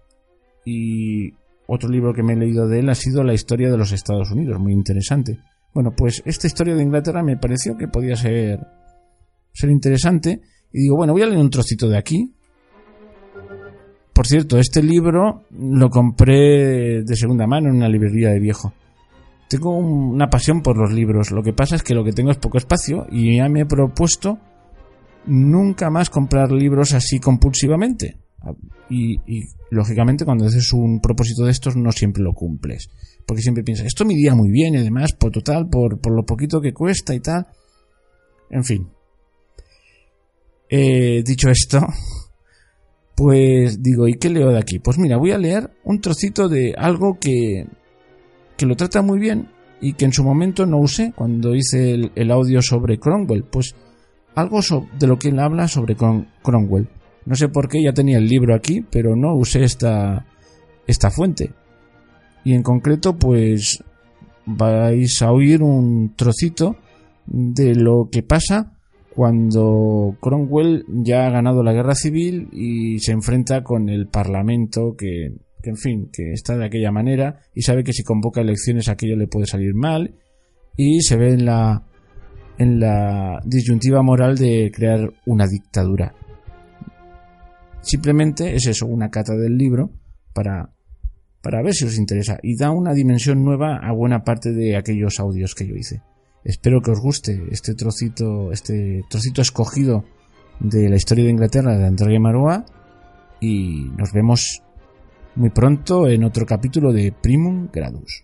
y 0.65 1.33
otro 1.67 1.89
libro 1.89 2.13
que 2.13 2.23
me 2.23 2.33
he 2.33 2.37
leído 2.37 2.65
de 2.65 2.79
él 2.79 2.89
ha 2.89 2.95
sido 2.95 3.23
La 3.25 3.33
historia 3.33 3.69
de 3.69 3.77
los 3.77 3.91
Estados 3.91 4.31
Unidos, 4.31 4.57
muy 4.57 4.71
interesante. 4.71 5.39
Bueno, 5.73 5.93
pues 5.95 6.23
esta 6.25 6.47
historia 6.47 6.75
de 6.75 6.83
Inglaterra 6.83 7.21
me 7.23 7.35
pareció 7.35 7.75
que 7.75 7.89
podía 7.89 8.15
ser 8.15 8.65
ser 9.51 9.69
interesante 9.69 10.41
y 10.71 10.83
digo, 10.83 10.95
bueno, 10.95 11.11
voy 11.11 11.23
a 11.23 11.25
leer 11.25 11.39
un 11.39 11.49
trocito 11.49 11.89
de 11.89 11.97
aquí. 11.97 12.33
Por 14.13 14.25
cierto, 14.25 14.57
este 14.57 14.81
libro 14.81 15.43
lo 15.51 15.89
compré 15.89 17.03
de 17.03 17.15
segunda 17.15 17.47
mano 17.47 17.69
en 17.69 17.75
una 17.75 17.89
librería 17.89 18.29
de 18.29 18.39
viejo. 18.39 18.73
Tengo 19.47 19.77
una 19.77 20.29
pasión 20.29 20.61
por 20.61 20.77
los 20.77 20.91
libros. 20.91 21.31
Lo 21.31 21.41
que 21.41 21.53
pasa 21.53 21.75
es 21.75 21.83
que 21.83 21.93
lo 21.93 22.03
que 22.03 22.11
tengo 22.11 22.31
es 22.31 22.37
poco 22.37 22.57
espacio 22.57 23.07
y 23.09 23.37
ya 23.37 23.47
me 23.47 23.61
he 23.61 23.65
propuesto 23.65 24.39
nunca 25.25 25.89
más 25.89 26.09
comprar 26.09 26.51
libros 26.51 26.93
así 26.93 27.19
compulsivamente. 27.19 28.17
Y, 28.89 29.19
lógicamente 29.69 30.23
cuando 30.23 30.45
haces 30.45 30.71
un 30.71 31.01
propósito 31.01 31.43
de 31.43 31.51
estos 31.51 31.75
no 31.75 31.91
siempre 31.91 32.23
lo 32.23 32.33
cumples. 32.33 32.89
Porque 33.25 33.41
siempre 33.41 33.63
piensas, 33.63 33.87
esto 33.87 34.05
me 34.05 34.13
iría 34.13 34.35
muy 34.35 34.49
bien 34.49 34.73
y 34.73 34.77
además 34.77 35.13
por 35.13 35.31
total, 35.31 35.67
por, 35.69 35.99
por 35.99 36.15
lo 36.15 36.25
poquito 36.25 36.61
que 36.61 36.73
cuesta 36.73 37.13
y 37.13 37.19
tal. 37.19 37.47
En 38.49 38.63
fin. 38.63 38.87
Eh, 40.69 41.23
dicho 41.25 41.49
esto, 41.49 41.85
pues 43.15 43.81
digo, 43.81 44.07
¿y 44.07 44.13
qué 44.13 44.29
leo 44.29 44.49
de 44.49 44.59
aquí? 44.59 44.79
Pues 44.79 44.97
mira, 44.97 45.17
voy 45.17 45.31
a 45.31 45.37
leer 45.37 45.71
un 45.83 46.01
trocito 46.01 46.47
de 46.49 46.73
algo 46.77 47.17
que, 47.19 47.65
que 48.57 48.65
lo 48.65 48.75
trata 48.75 49.01
muy 49.01 49.19
bien 49.19 49.49
y 49.79 49.93
que 49.93 50.05
en 50.05 50.13
su 50.13 50.23
momento 50.23 50.65
no 50.65 50.79
usé 50.79 51.13
cuando 51.15 51.55
hice 51.55 51.93
el, 52.13 52.31
audio 52.31 52.61
sobre 52.61 52.97
Cromwell. 52.97 53.43
Pues 53.43 53.75
algo 54.35 54.59
de 54.99 55.07
lo 55.07 55.17
que 55.17 55.29
él 55.29 55.39
habla 55.39 55.67
sobre 55.67 55.95
Cromwell. 55.95 56.89
No 57.25 57.35
sé 57.35 57.49
por 57.49 57.67
qué 57.67 57.83
ya 57.83 57.93
tenía 57.93 58.17
el 58.17 58.27
libro 58.27 58.55
aquí, 58.55 58.83
pero 58.89 59.15
no 59.15 59.35
usé 59.35 59.63
esta, 59.63 60.25
esta 60.87 61.11
fuente. 61.11 61.51
Y 62.43 62.53
en 62.53 62.63
concreto, 62.63 63.17
pues 63.17 63.83
vais 64.45 65.21
a 65.21 65.31
oír 65.31 65.61
un 65.61 66.13
trocito 66.15 66.77
de 67.25 67.75
lo 67.75 68.09
que 68.11 68.23
pasa 68.23 68.73
cuando 69.13 70.15
Cromwell 70.21 70.85
ya 70.87 71.25
ha 71.25 71.31
ganado 71.31 71.63
la 71.63 71.73
guerra 71.73 71.95
civil 71.95 72.49
y 72.51 72.99
se 72.99 73.11
enfrenta 73.11 73.63
con 73.63 73.89
el 73.89 74.07
Parlamento 74.07 74.95
que, 74.95 75.33
en 75.67 75.77
fin, 75.77 76.09
que 76.11 76.31
está 76.31 76.57
de 76.57 76.65
aquella 76.65 76.91
manera 76.91 77.39
y 77.53 77.61
sabe 77.61 77.83
que 77.83 77.93
si 77.93 78.03
convoca 78.03 78.41
elecciones 78.41 78.89
aquello 78.89 79.15
le 79.15 79.27
puede 79.27 79.45
salir 79.45 79.73
mal 79.73 80.15
y 80.75 81.01
se 81.01 81.17
ve 81.17 81.33
en 81.33 81.45
la 81.45 81.83
en 82.57 82.79
la 82.79 83.39
disyuntiva 83.45 84.01
moral 84.01 84.37
de 84.37 84.71
crear 84.73 85.11
una 85.25 85.45
dictadura. 85.45 86.15
Simplemente 87.81 88.55
es 88.55 88.65
eso, 88.67 88.85
una 88.87 89.09
cata 89.09 89.33
del 89.35 89.57
libro 89.57 89.91
para, 90.33 90.73
para 91.41 91.61
ver 91.61 91.73
si 91.73 91.85
os 91.85 91.97
interesa 91.97 92.37
y 92.41 92.57
da 92.57 92.71
una 92.71 92.93
dimensión 92.93 93.43
nueva 93.43 93.77
a 93.77 93.93
buena 93.93 94.23
parte 94.23 94.51
de 94.51 94.75
aquellos 94.75 95.19
audios 95.19 95.55
que 95.55 95.67
yo 95.67 95.75
hice. 95.75 96.01
Espero 96.43 96.81
que 96.81 96.91
os 96.91 96.99
guste 96.99 97.43
este 97.51 97.75
trocito, 97.75 98.51
este 98.51 99.03
trocito 99.09 99.41
escogido 99.41 100.03
de 100.59 100.89
la 100.89 100.95
historia 100.95 101.25
de 101.25 101.31
Inglaterra 101.31 101.77
de 101.77 101.85
André 101.85 102.19
Marois 102.19 102.63
y 103.39 103.85
nos 103.97 104.11
vemos 104.11 104.63
muy 105.37 105.51
pronto 105.51 106.07
en 106.07 106.23
otro 106.23 106.47
capítulo 106.47 106.91
de 106.91 107.11
Primum 107.11 107.69
Gradus. 107.71 108.23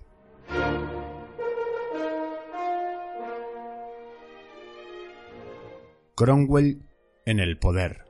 Cromwell 6.15 6.81
en 7.27 7.39
el 7.39 7.59
poder. 7.59 8.05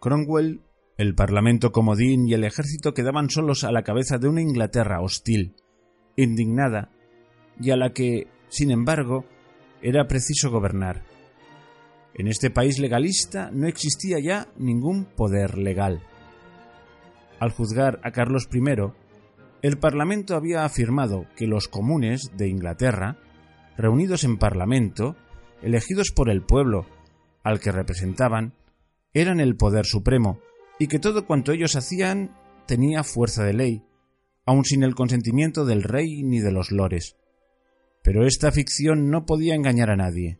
Cromwell, 0.00 0.62
el 0.96 1.14
Parlamento 1.14 1.70
comodín 1.70 2.26
y 2.26 2.34
el 2.34 2.42
ejército 2.42 2.94
quedaban 2.94 3.30
solos 3.30 3.62
a 3.62 3.70
la 3.70 3.84
cabeza 3.84 4.18
de 4.18 4.26
una 4.26 4.42
Inglaterra 4.42 5.02
hostil, 5.02 5.54
indignada, 6.16 6.90
y 7.60 7.70
a 7.70 7.76
la 7.76 7.92
que, 7.92 8.26
sin 8.48 8.72
embargo, 8.72 9.24
era 9.82 10.08
preciso 10.08 10.50
gobernar. 10.50 11.04
En 12.12 12.26
este 12.26 12.50
país 12.50 12.80
legalista 12.80 13.52
no 13.52 13.68
existía 13.68 14.18
ya 14.18 14.48
ningún 14.56 15.04
poder 15.04 15.58
legal. 15.58 16.02
Al 17.44 17.50
juzgar 17.50 18.00
a 18.02 18.10
Carlos 18.10 18.48
I, 18.50 18.62
el 19.60 19.76
Parlamento 19.76 20.34
había 20.34 20.64
afirmado 20.64 21.26
que 21.36 21.46
los 21.46 21.68
comunes 21.68 22.30
de 22.38 22.48
Inglaterra, 22.48 23.18
reunidos 23.76 24.24
en 24.24 24.38
Parlamento, 24.38 25.14
elegidos 25.60 26.10
por 26.10 26.30
el 26.30 26.40
pueblo 26.40 26.86
al 27.42 27.60
que 27.60 27.70
representaban, 27.70 28.54
eran 29.12 29.40
el 29.40 29.56
poder 29.56 29.84
supremo 29.84 30.40
y 30.78 30.86
que 30.86 30.98
todo 30.98 31.26
cuanto 31.26 31.52
ellos 31.52 31.76
hacían 31.76 32.34
tenía 32.66 33.04
fuerza 33.04 33.44
de 33.44 33.52
ley, 33.52 33.82
aun 34.46 34.64
sin 34.64 34.82
el 34.82 34.94
consentimiento 34.94 35.66
del 35.66 35.82
rey 35.82 36.22
ni 36.22 36.40
de 36.40 36.50
los 36.50 36.72
lores. 36.72 37.18
Pero 38.02 38.26
esta 38.26 38.52
ficción 38.52 39.10
no 39.10 39.26
podía 39.26 39.54
engañar 39.54 39.90
a 39.90 39.96
nadie. 39.96 40.38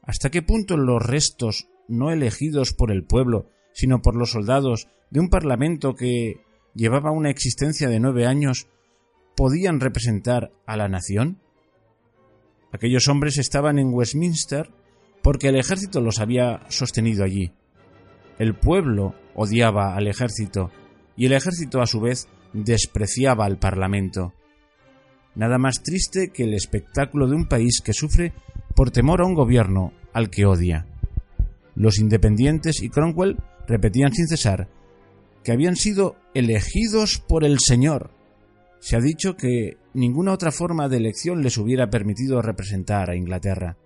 ¿Hasta 0.00 0.30
qué 0.30 0.40
punto 0.40 0.78
los 0.78 1.02
restos, 1.02 1.68
no 1.88 2.10
elegidos 2.10 2.72
por 2.72 2.90
el 2.90 3.04
pueblo, 3.04 3.50
sino 3.72 4.02
por 4.02 4.16
los 4.16 4.30
soldados 4.30 4.88
de 5.10 5.20
un 5.20 5.28
parlamento 5.28 5.94
que 5.94 6.40
llevaba 6.74 7.10
una 7.10 7.30
existencia 7.30 7.88
de 7.88 8.00
nueve 8.00 8.26
años, 8.26 8.68
podían 9.36 9.80
representar 9.80 10.50
a 10.66 10.76
la 10.76 10.88
nación? 10.88 11.40
Aquellos 12.72 13.08
hombres 13.08 13.38
estaban 13.38 13.78
en 13.78 13.92
Westminster 13.92 14.70
porque 15.22 15.48
el 15.48 15.56
ejército 15.56 16.00
los 16.00 16.20
había 16.20 16.60
sostenido 16.68 17.24
allí. 17.24 17.52
El 18.38 18.54
pueblo 18.54 19.14
odiaba 19.34 19.96
al 19.96 20.06
ejército 20.06 20.70
y 21.16 21.26
el 21.26 21.32
ejército 21.32 21.80
a 21.80 21.86
su 21.86 22.00
vez 22.00 22.28
despreciaba 22.52 23.44
al 23.44 23.58
Parlamento. 23.58 24.34
Nada 25.34 25.58
más 25.58 25.82
triste 25.82 26.30
que 26.30 26.44
el 26.44 26.54
espectáculo 26.54 27.28
de 27.28 27.36
un 27.36 27.46
país 27.46 27.80
que 27.84 27.92
sufre 27.92 28.32
por 28.74 28.90
temor 28.90 29.20
a 29.20 29.24
un 29.24 29.34
gobierno 29.34 29.92
al 30.12 30.30
que 30.30 30.46
odia. 30.46 30.86
Los 31.74 31.98
independientes 31.98 32.82
y 32.82 32.88
Cromwell 32.88 33.36
repetían 33.68 34.12
sin 34.12 34.26
cesar 34.26 34.68
que 35.44 35.52
habían 35.52 35.76
sido 35.76 36.16
elegidos 36.34 37.22
por 37.26 37.44
el 37.44 37.58
Señor. 37.58 38.10
Se 38.80 38.96
ha 38.96 39.00
dicho 39.00 39.36
que 39.36 39.76
ninguna 39.94 40.32
otra 40.32 40.50
forma 40.50 40.88
de 40.88 40.96
elección 40.96 41.42
les 41.42 41.58
hubiera 41.58 41.90
permitido 41.90 42.42
representar 42.42 43.10
a 43.10 43.16
Inglaterra. 43.16 43.76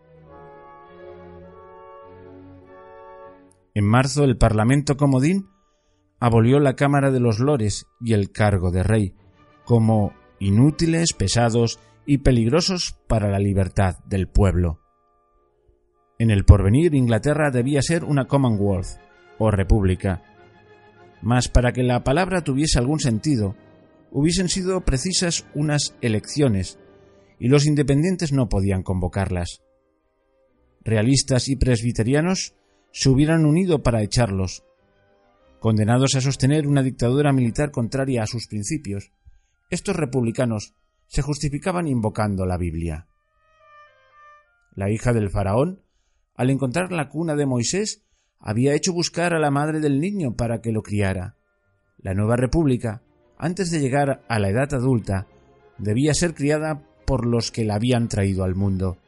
En 3.75 3.87
marzo 3.87 4.25
el 4.25 4.37
Parlamento 4.37 4.97
comodín 4.97 5.49
abolió 6.21 6.59
la 6.61 6.75
Cámara 6.75 7.11
de 7.11 7.21
los 7.21 7.39
Lores 7.39 7.87
y 8.01 8.12
el 8.12 8.31
cargo 8.31 8.71
de 8.71 8.83
rey, 8.83 9.15
como 9.65 10.12
inútiles, 10.39 11.12
pesados 11.12 11.81
y 12.07 12.19
peligrosos 12.19 12.99
para 13.07 13.31
la 13.31 13.39
libertad 13.39 13.97
del 14.07 14.29
pueblo. 14.29 14.81
En 16.19 16.31
el 16.31 16.45
porvenir 16.45 16.95
Inglaterra 16.95 17.51
debía 17.51 17.83
ser 17.83 18.05
una 18.05 18.27
Commonwealth 18.27 19.12
o 19.43 19.51
república. 19.51 20.23
Mas 21.21 21.49
para 21.49 21.73
que 21.73 21.83
la 21.83 22.03
palabra 22.05 22.43
tuviese 22.43 22.79
algún 22.79 23.01
sentido, 23.01 23.57
hubiesen 24.11 24.49
sido 24.49 24.83
precisas 24.83 25.47
unas 25.55 25.97
elecciones, 26.01 26.79
y 27.39 27.49
los 27.49 27.67
independientes 27.67 28.33
no 28.33 28.49
podían 28.49 28.83
convocarlas. 28.83 29.63
Realistas 30.85 31.49
y 31.49 31.57
presbiterianos 31.57 32.55
se 32.93 33.09
hubieran 33.09 33.47
unido 33.47 33.83
para 33.83 34.03
echarlos. 34.03 34.65
Condenados 35.59 36.15
a 36.15 36.21
sostener 36.21 36.67
una 36.67 36.83
dictadura 36.83 37.33
militar 37.33 37.71
contraria 37.71 38.23
a 38.23 38.27
sus 38.27 38.47
principios, 38.49 39.13
estos 39.71 39.97
republicanos 39.97 40.75
se 41.07 41.23
justificaban 41.23 41.89
invocando 41.89 42.47
la 42.47 42.59
Biblia. 42.59 43.07
La 44.75 44.91
hija 44.91 45.13
del 45.13 45.31
faraón, 45.31 45.83
al 46.35 46.51
encontrar 46.51 46.93
la 46.93 47.09
cuna 47.09 47.37
de 47.37 47.47
Moisés, 47.47 48.05
había 48.43 48.75
hecho 48.75 48.93
buscar 48.93 49.33
a 49.33 49.39
la 49.39 49.51
madre 49.51 49.81
del 49.81 50.01
niño 50.01 50.35
para 50.35 50.61
que 50.61 50.73
lo 50.73 50.83
criara. 50.83 51.37
La 51.99 52.13
nueva 52.13 52.37
república, 52.37 53.03
antes 53.39 53.71
de 53.71 53.81
llegar 53.81 54.25
a 54.29 54.39
la 54.41 54.49
edad 54.49 54.75
adulta, 54.75 55.29
debía 55.79 56.13
ser 56.13 56.35
criada 56.35 56.83
por 57.07 57.25
los 57.25 57.53
que 57.53 57.65
la 57.65 57.77
habían 57.77 58.09
traído 58.09 58.43
al 58.43 58.57
mundo. 58.57 58.99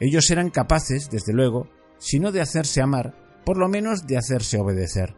Ellos 0.00 0.30
eran 0.30 0.50
capaces, 0.50 1.10
desde 1.10 1.32
luego, 1.32 1.68
sino 1.98 2.30
de 2.30 2.42
hacerse 2.42 2.82
amar, 2.82 3.14
por 3.44 3.56
lo 3.56 3.68
menos 3.68 4.06
de 4.06 4.18
hacerse 4.18 4.58
obedecer. 4.58 5.14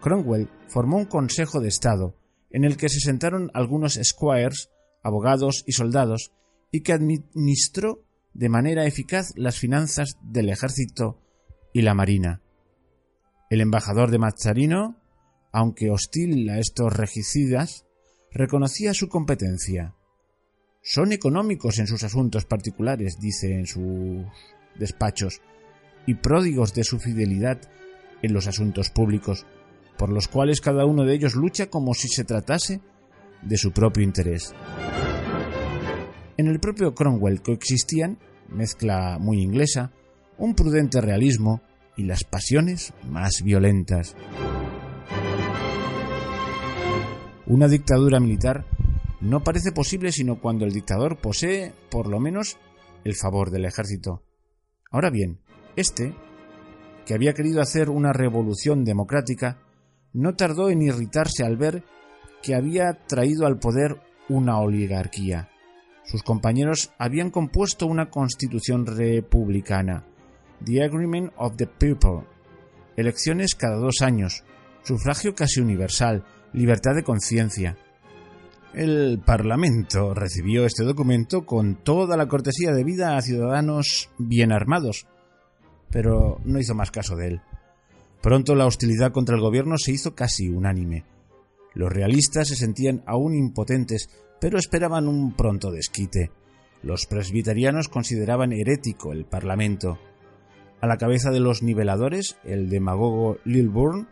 Cromwell 0.00 0.50
formó 0.68 0.98
un 0.98 1.06
consejo 1.06 1.60
de 1.60 1.68
Estado, 1.68 2.14
en 2.50 2.64
el 2.64 2.76
que 2.76 2.88
se 2.88 3.00
sentaron 3.00 3.50
algunos 3.54 3.98
squires, 4.02 4.70
abogados 5.02 5.64
y 5.66 5.72
soldados, 5.72 6.32
y 6.70 6.82
que 6.82 6.92
administró 6.92 8.04
de 8.34 8.48
manera 8.48 8.86
eficaz 8.86 9.32
las 9.34 9.58
finanzas 9.58 10.16
del 10.22 10.50
ejército 10.50 11.18
y 11.72 11.82
la 11.82 11.94
marina. 11.94 12.42
El 13.48 13.60
embajador 13.60 14.10
de 14.10 14.18
Mazzarino, 14.18 14.96
aunque 15.52 15.90
hostil 15.90 16.48
a 16.50 16.58
estos 16.58 16.92
regicidas, 16.92 17.86
reconocía 18.32 18.94
su 18.94 19.08
competencia. 19.08 19.94
son 20.82 21.12
económicos 21.12 21.78
en 21.78 21.86
sus 21.86 22.04
asuntos 22.04 22.46
particulares, 22.46 23.18
dice 23.20 23.52
en 23.52 23.66
sus 23.66 24.24
despachos, 24.78 25.42
y 26.06 26.14
pródigos 26.14 26.72
de 26.72 26.84
su 26.84 26.98
fidelidad 26.98 27.60
en 28.22 28.32
los 28.32 28.46
asuntos 28.46 28.88
públicos, 28.88 29.44
por 29.98 30.08
los 30.08 30.28
cuales 30.28 30.62
cada 30.62 30.86
uno 30.86 31.04
de 31.04 31.14
ellos 31.14 31.34
lucha 31.34 31.68
como 31.68 31.92
si 31.92 32.08
se 32.08 32.24
tratase 32.24 32.80
de 33.42 33.56
su 33.58 33.72
propio 33.72 34.02
interés. 34.02 34.54
En 36.38 36.46
el 36.46 36.60
propio 36.60 36.94
Cromwell 36.94 37.42
coexistían, 37.42 38.18
mezcla 38.48 39.18
muy 39.18 39.42
inglesa, 39.42 39.92
un 40.40 40.54
prudente 40.54 41.00
realismo 41.00 41.60
y 41.96 42.04
las 42.04 42.24
pasiones 42.24 42.92
más 43.08 43.42
violentas. 43.44 44.16
Una 47.46 47.68
dictadura 47.68 48.20
militar 48.20 48.64
no 49.20 49.44
parece 49.44 49.70
posible 49.70 50.12
sino 50.12 50.40
cuando 50.40 50.64
el 50.64 50.72
dictador 50.72 51.18
posee, 51.18 51.74
por 51.90 52.08
lo 52.08 52.18
menos, 52.20 52.56
el 53.04 53.14
favor 53.14 53.50
del 53.50 53.66
ejército. 53.66 54.22
Ahora 54.90 55.10
bien, 55.10 55.40
este, 55.76 56.14
que 57.04 57.14
había 57.14 57.34
querido 57.34 57.60
hacer 57.60 57.90
una 57.90 58.12
revolución 58.12 58.84
democrática, 58.84 59.58
no 60.12 60.34
tardó 60.36 60.70
en 60.70 60.82
irritarse 60.82 61.44
al 61.44 61.56
ver 61.56 61.84
que 62.42 62.54
había 62.54 62.94
traído 63.06 63.46
al 63.46 63.58
poder 63.58 64.00
una 64.28 64.58
oligarquía. 64.58 65.50
Sus 66.04 66.22
compañeros 66.22 66.92
habían 66.98 67.30
compuesto 67.30 67.86
una 67.86 68.08
constitución 68.10 68.86
republicana, 68.86 70.06
The 70.64 70.84
Agreement 70.84 71.32
of 71.36 71.56
the 71.56 71.66
People, 71.66 72.26
elecciones 72.96 73.54
cada 73.54 73.76
dos 73.76 74.02
años, 74.02 74.44
sufragio 74.82 75.34
casi 75.34 75.60
universal, 75.60 76.24
libertad 76.52 76.94
de 76.94 77.02
conciencia. 77.02 77.76
El 78.74 79.20
Parlamento 79.24 80.14
recibió 80.14 80.64
este 80.64 80.84
documento 80.84 81.44
con 81.44 81.76
toda 81.76 82.16
la 82.16 82.28
cortesía 82.28 82.72
debida 82.72 83.16
a 83.16 83.22
ciudadanos 83.22 84.10
bien 84.18 84.52
armados, 84.52 85.06
pero 85.90 86.40
no 86.44 86.58
hizo 86.58 86.74
más 86.74 86.90
caso 86.90 87.16
de 87.16 87.28
él. 87.28 87.40
Pronto 88.22 88.54
la 88.54 88.66
hostilidad 88.66 89.12
contra 89.12 89.34
el 89.34 89.40
gobierno 89.40 89.76
se 89.78 89.92
hizo 89.92 90.14
casi 90.14 90.48
unánime. 90.48 91.04
Los 91.74 91.90
realistas 91.90 92.48
se 92.48 92.56
sentían 92.56 93.02
aún 93.06 93.34
impotentes, 93.34 94.10
pero 94.40 94.58
esperaban 94.58 95.08
un 95.08 95.34
pronto 95.34 95.70
desquite. 95.70 96.30
Los 96.82 97.06
presbiterianos 97.06 97.88
consideraban 97.88 98.52
herético 98.52 99.12
el 99.12 99.24
Parlamento. 99.24 99.98
A 100.80 100.86
la 100.86 100.96
cabeza 100.96 101.30
de 101.30 101.40
los 101.40 101.62
niveladores, 101.62 102.38
el 102.44 102.70
demagogo 102.70 103.38
Lilburn, 103.44 104.08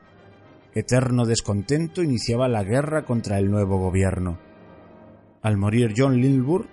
eterno 0.75 1.25
descontento, 1.25 2.03
iniciaba 2.03 2.49
la 2.49 2.63
guerra 2.63 3.05
contra 3.05 3.39
el 3.39 3.51
nuevo 3.51 3.79
gobierno. 3.79 4.39
Al 5.41 5.57
morir 5.57 5.95
John 5.97 6.21
Lilburn, 6.21 6.69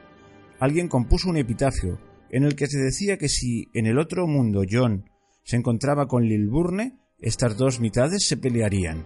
alguien 0.60 0.90
compuso 0.90 1.30
un 1.30 1.38
epitafio 1.38 1.98
en 2.30 2.44
el 2.44 2.56
que 2.56 2.68
se 2.68 2.78
decía 2.78 3.18
que 3.18 3.30
si 3.30 3.70
en 3.74 3.86
el 3.86 3.98
otro 3.98 4.28
mundo 4.28 4.64
John 4.70 5.10
se 5.44 5.56
encontraba 5.56 6.08
con 6.08 6.24
Lilburne, 6.24 6.98
estas 7.20 7.56
dos 7.56 7.80
mitades 7.80 8.28
se 8.28 8.36
pelearían. 8.36 9.06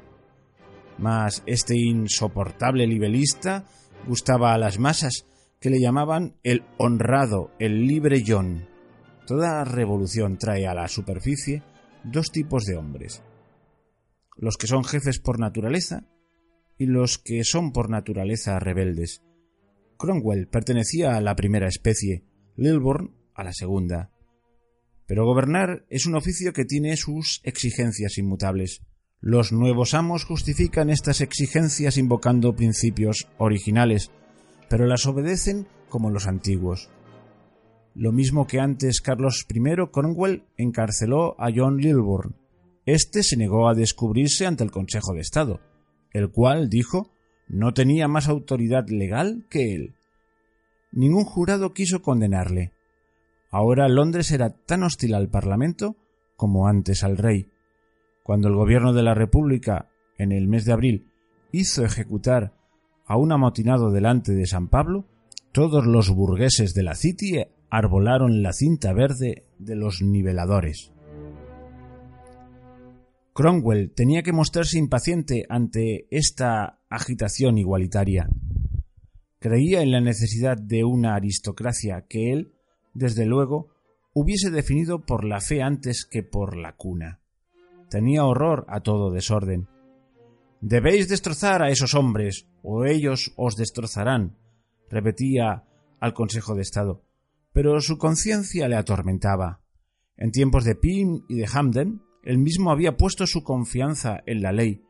Mas 0.98 1.44
este 1.46 1.78
insoportable 1.78 2.88
libelista 2.88 3.66
gustaba 4.08 4.54
a 4.54 4.58
las 4.58 4.80
masas, 4.80 5.26
que 5.60 5.70
le 5.70 5.80
llamaban 5.80 6.36
el 6.44 6.64
honrado, 6.78 7.52
el 7.60 7.86
libre 7.86 8.24
John. 8.26 8.69
Toda 9.30 9.64
revolución 9.64 10.40
trae 10.40 10.66
a 10.66 10.74
la 10.74 10.88
superficie 10.88 11.62
dos 12.04 12.32
tipos 12.32 12.66
de 12.66 12.78
hombres. 12.78 13.22
Los 14.36 14.58
que 14.58 14.66
son 14.66 14.84
jefes 14.84 15.20
por 15.20 15.40
naturaleza 15.40 16.08
y 16.80 16.88
los 16.88 17.20
que 17.20 17.44
son 17.44 17.72
por 17.72 17.92
naturaleza 17.92 18.58
rebeldes. 18.58 19.22
Cromwell 20.00 20.48
pertenecía 20.48 21.16
a 21.16 21.22
la 21.22 21.36
primera 21.36 21.68
especie, 21.68 22.24
Lilburn 22.56 23.14
a 23.36 23.44
la 23.44 23.54
segunda. 23.54 24.10
Pero 25.06 25.26
gobernar 25.26 25.86
es 25.92 26.08
un 26.08 26.16
oficio 26.16 26.52
que 26.52 26.66
tiene 26.66 26.98
sus 26.98 27.40
exigencias 27.44 28.18
inmutables. 28.18 28.82
Los 29.22 29.52
nuevos 29.52 29.94
amos 29.94 30.26
justifican 30.26 30.90
estas 30.90 31.22
exigencias 31.22 32.00
invocando 32.00 32.56
principios 32.56 33.28
originales, 33.38 34.10
pero 34.72 34.88
las 34.88 35.06
obedecen 35.06 35.68
como 35.88 36.10
los 36.10 36.26
antiguos. 36.26 36.90
Lo 38.00 38.14
mismo 38.14 38.48
que 38.48 38.62
antes 38.62 39.02
Carlos 39.02 39.46
I, 39.54 39.60
Cromwell 39.92 40.46
encarceló 40.56 41.36
a 41.38 41.50
John 41.54 41.80
Lilburn. 41.80 42.34
Este 42.86 43.24
se 43.24 43.36
negó 43.36 43.68
a 43.68 43.74
descubrirse 43.74 44.48
ante 44.48 44.64
el 44.64 44.72
Consejo 44.72 45.14
de 45.14 45.20
Estado, 45.20 45.60
el 46.14 46.32
cual 46.32 46.70
dijo 46.70 47.12
no 47.50 47.74
tenía 47.74 48.08
más 48.08 48.30
autoridad 48.30 48.88
legal 48.88 49.46
que 49.50 49.76
él. 49.76 49.96
Ningún 50.94 51.26
jurado 51.26 51.74
quiso 51.74 52.02
condenarle. 52.02 52.72
Ahora 53.52 53.90
Londres 53.90 54.32
era 54.32 54.52
tan 54.52 54.84
hostil 54.84 55.14
al 55.14 55.28
Parlamento 55.28 55.98
como 56.38 56.70
antes 56.70 57.04
al 57.04 57.18
rey. 57.18 57.52
Cuando 58.24 58.48
el 58.48 58.56
gobierno 58.56 58.94
de 58.94 59.04
la 59.04 59.14
República, 59.14 59.90
en 60.18 60.32
el 60.32 60.48
mes 60.48 60.64
de 60.64 60.72
abril, 60.72 61.12
hizo 61.52 61.84
ejecutar 61.84 62.54
a 63.06 63.18
un 63.18 63.34
amotinado 63.34 63.92
delante 63.92 64.32
de 64.32 64.46
San 64.46 64.70
Pablo, 64.70 65.04
todos 65.52 65.86
los 65.86 66.10
burgueses 66.12 66.74
de 66.74 66.84
la 66.84 66.96
City 66.96 67.40
arbolaron 67.70 68.42
la 68.42 68.54
cinta 68.54 68.94
verde 68.94 69.46
de 69.58 69.76
los 69.76 70.02
niveladores. 70.02 70.92
Cromwell 73.34 73.92
tenía 73.96 74.22
que 74.22 74.34
mostrarse 74.34 74.78
impaciente 74.78 75.46
ante 75.48 76.08
esta 76.12 76.82
agitación 76.90 77.58
igualitaria. 77.58 78.28
Creía 79.40 79.82
en 79.82 79.92
la 79.92 80.02
necesidad 80.02 80.58
de 80.58 80.84
una 80.84 81.16
aristocracia 81.16 82.06
que 82.10 82.34
él, 82.34 82.54
desde 82.94 83.26
luego, 83.26 83.70
hubiese 84.14 84.50
definido 84.52 85.06
por 85.06 85.24
la 85.24 85.40
fe 85.40 85.62
antes 85.62 86.06
que 86.06 86.24
por 86.24 86.58
la 86.58 86.76
cuna. 86.76 87.22
Tenía 87.90 88.26
horror 88.26 88.66
a 88.68 88.82
todo 88.82 89.12
desorden. 89.12 89.68
Debéis 90.62 91.08
destrozar 91.08 91.64
a 91.64 91.70
esos 91.70 91.96
hombres, 91.96 92.48
o 92.62 92.84
ellos 92.84 93.32
os 93.38 93.56
destrozarán, 93.56 94.36
repetía 94.90 95.64
al 96.02 96.14
Consejo 96.14 96.56
de 96.56 96.62
Estado, 96.62 97.04
pero 97.54 97.80
su 97.82 97.98
conciencia 97.98 98.68
le 98.68 98.76
atormentaba. 98.76 99.62
En 100.18 100.32
tiempos 100.32 100.66
de 100.66 100.76
Pym 100.76 101.24
y 101.28 101.36
de 101.36 101.48
Hamden, 101.48 102.02
él 102.24 102.38
mismo 102.38 102.72
había 102.72 102.98
puesto 102.98 103.26
su 103.26 103.44
confianza 103.44 104.22
en 104.26 104.42
la 104.42 104.52
ley 104.52 104.84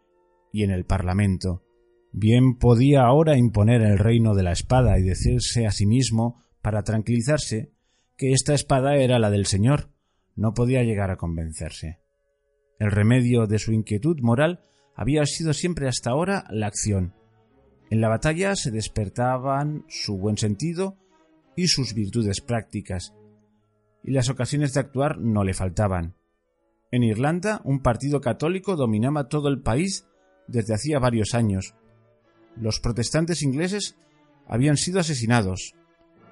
y 0.52 0.64
en 0.64 0.72
el 0.72 0.86
Parlamento. 0.86 1.64
Bien 2.12 2.58
podía 2.58 3.04
ahora 3.04 3.38
imponer 3.38 3.82
el 3.82 4.00
reino 4.00 4.34
de 4.34 4.44
la 4.44 4.52
espada 4.52 4.98
y 4.98 5.04
decirse 5.04 5.68
a 5.68 5.72
sí 5.72 5.86
mismo, 5.86 6.44
para 6.62 6.84
tranquilizarse, 6.84 7.72
que 8.18 8.34
esta 8.34 8.54
espada 8.54 8.98
era 8.98 9.20
la 9.20 9.30
del 9.30 9.46
Señor. 9.46 9.92
No 10.36 10.54
podía 10.54 10.84
llegar 10.84 11.12
a 11.12 11.18
convencerse. 11.18 12.00
El 12.80 12.92
remedio 12.92 13.46
de 13.46 13.60
su 13.60 13.72
inquietud 13.72 14.18
moral 14.22 14.66
había 14.96 15.26
sido 15.26 15.54
siempre 15.54 15.88
hasta 15.88 16.10
ahora 16.10 16.46
la 16.50 16.68
acción. 16.68 17.14
En 17.90 18.02
la 18.02 18.10
batalla 18.10 18.56
se 18.56 18.72
despertaban 18.72 19.86
su 19.88 20.18
buen 20.18 20.38
sentido 20.38 20.98
y 21.64 21.68
sus 21.68 21.94
virtudes 21.94 22.42
prácticas, 22.42 23.14
y 24.04 24.12
las 24.12 24.30
ocasiones 24.30 24.74
de 24.74 24.80
actuar 24.80 25.20
no 25.20 25.44
le 25.44 25.54
faltaban. 25.54 26.16
En 26.92 27.04
Irlanda, 27.04 27.62
un 27.64 27.82
partido 27.82 28.22
católico 28.22 28.76
dominaba 28.76 29.28
todo 29.28 29.50
el 29.50 29.62
país 29.62 30.08
desde 30.48 30.74
hacía 30.74 31.00
varios 31.00 31.36
años, 31.36 31.76
los 32.60 32.80
protestantes 32.80 33.42
ingleses 33.42 33.98
habían 34.48 34.78
sido 34.78 35.00
asesinados. 35.00 35.76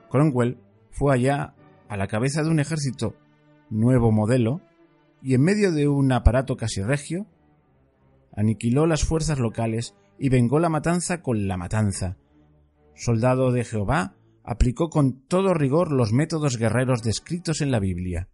Cromwell 0.09 0.57
fue 0.91 1.13
allá 1.13 1.55
a 1.87 1.97
la 1.97 2.07
cabeza 2.07 2.43
de 2.43 2.49
un 2.49 2.59
ejército 2.59 3.15
nuevo 3.69 4.11
modelo 4.11 4.61
y 5.21 5.35
en 5.35 5.41
medio 5.41 5.71
de 5.71 5.87
un 5.87 6.11
aparato 6.11 6.57
casi 6.57 6.81
regio, 6.81 7.27
aniquiló 8.35 8.85
las 8.85 9.03
fuerzas 9.03 9.39
locales 9.39 9.95
y 10.19 10.29
vengó 10.29 10.59
la 10.59 10.69
matanza 10.69 11.21
con 11.21 11.47
la 11.47 11.57
matanza. 11.57 12.17
Soldado 12.95 13.51
de 13.51 13.63
Jehová, 13.63 14.15
aplicó 14.47 14.89
con 14.89 15.27
todo 15.27 15.53
rigor 15.53 15.91
los 15.91 16.13
métodos 16.13 16.55
guerreros 16.57 17.03
descritos 17.03 17.59
en 17.59 17.69
la 17.69 17.81
Biblia. 17.81 18.29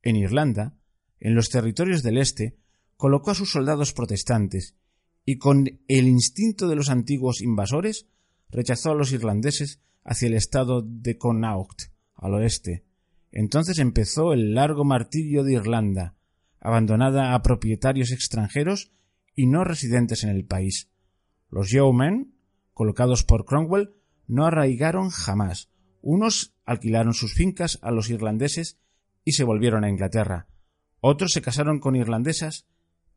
En 0.00 0.14
Irlanda, 0.14 0.76
en 1.18 1.34
los 1.34 1.48
territorios 1.48 2.04
del 2.04 2.18
Este, 2.18 2.56
colocó 2.96 3.32
a 3.32 3.34
sus 3.34 3.50
soldados 3.50 3.92
protestantes 3.92 4.76
y 5.24 5.38
con 5.38 5.80
el 5.88 6.06
instinto 6.06 6.68
de 6.68 6.76
los 6.76 6.90
antiguos 6.90 7.40
invasores 7.40 8.06
rechazó 8.50 8.92
a 8.92 8.94
los 8.94 9.10
irlandeses 9.10 9.80
hacia 10.04 10.28
el 10.28 10.34
estado 10.34 10.80
de 10.80 11.18
Connaught, 11.18 11.90
al 12.14 12.34
oeste. 12.34 12.84
Entonces 13.32 13.80
empezó 13.80 14.32
el 14.32 14.54
largo 14.54 14.84
martirio 14.84 15.42
de 15.42 15.54
Irlanda, 15.54 16.14
abandonada 16.60 17.34
a 17.34 17.42
propietarios 17.42 18.12
extranjeros 18.12 18.92
y 19.34 19.48
no 19.48 19.64
residentes 19.64 20.22
en 20.22 20.30
el 20.30 20.44
país. 20.44 20.88
Los 21.50 21.72
yeomen, 21.72 22.32
colocados 22.74 23.24
por 23.24 23.44
Cromwell, 23.44 23.96
no 24.26 24.46
arraigaron 24.46 25.10
jamás. 25.10 25.70
Unos 26.00 26.54
alquilaron 26.64 27.14
sus 27.14 27.34
fincas 27.34 27.78
a 27.82 27.90
los 27.90 28.10
irlandeses 28.10 28.78
y 29.24 29.32
se 29.32 29.44
volvieron 29.44 29.84
a 29.84 29.90
Inglaterra. 29.90 30.48
Otros 31.00 31.32
se 31.32 31.42
casaron 31.42 31.80
con 31.80 31.96
irlandesas 31.96 32.66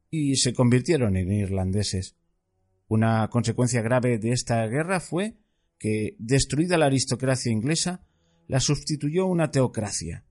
y 0.09 0.35
se 0.37 0.53
convirtieron 0.53 1.15
en 1.17 1.31
irlandeses. 1.31 2.15
Una 2.87 3.27
consecuencia 3.29 3.81
grave 3.81 4.19
de 4.19 4.31
esta 4.31 4.65
guerra 4.67 4.99
fue 4.99 5.37
que, 5.79 6.15
destruida 6.19 6.77
la 6.77 6.85
aristocracia 6.85 7.51
inglesa, 7.51 8.05
la 8.47 8.59
sustituyó 8.59 9.25
una 9.25 9.51
teocracia. 9.51 10.23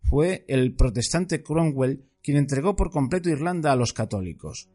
Fue 0.00 0.44
el 0.48 0.74
protestante 0.74 1.42
Cromwell 1.42 2.04
quien 2.22 2.36
entregó 2.36 2.76
por 2.76 2.90
completo 2.90 3.28
Irlanda 3.28 3.72
a 3.72 3.76
los 3.76 3.92
católicos. 3.92 4.70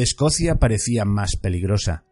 Escocia 0.00 0.60
parecía 0.60 1.04
más 1.04 1.34
peligrosa. 1.34 2.04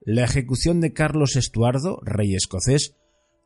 La 0.00 0.24
ejecución 0.24 0.80
de 0.80 0.94
Carlos 0.94 1.36
Estuardo, 1.36 2.00
rey 2.02 2.34
escocés, 2.34 2.96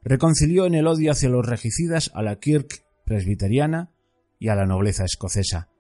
reconcilió 0.01 0.65
en 0.65 0.75
el 0.75 0.87
odio 0.87 1.11
hacia 1.11 1.29
los 1.29 1.45
regicidas 1.45 2.13
a 2.15 2.23
la 2.23 2.39
Kirk 2.39 2.85
presbiteriana 3.05 3.91
y 4.39 4.47
a 4.47 4.55
la 4.55 4.65
nobleza 4.65 5.05
escocesa. 5.05 5.71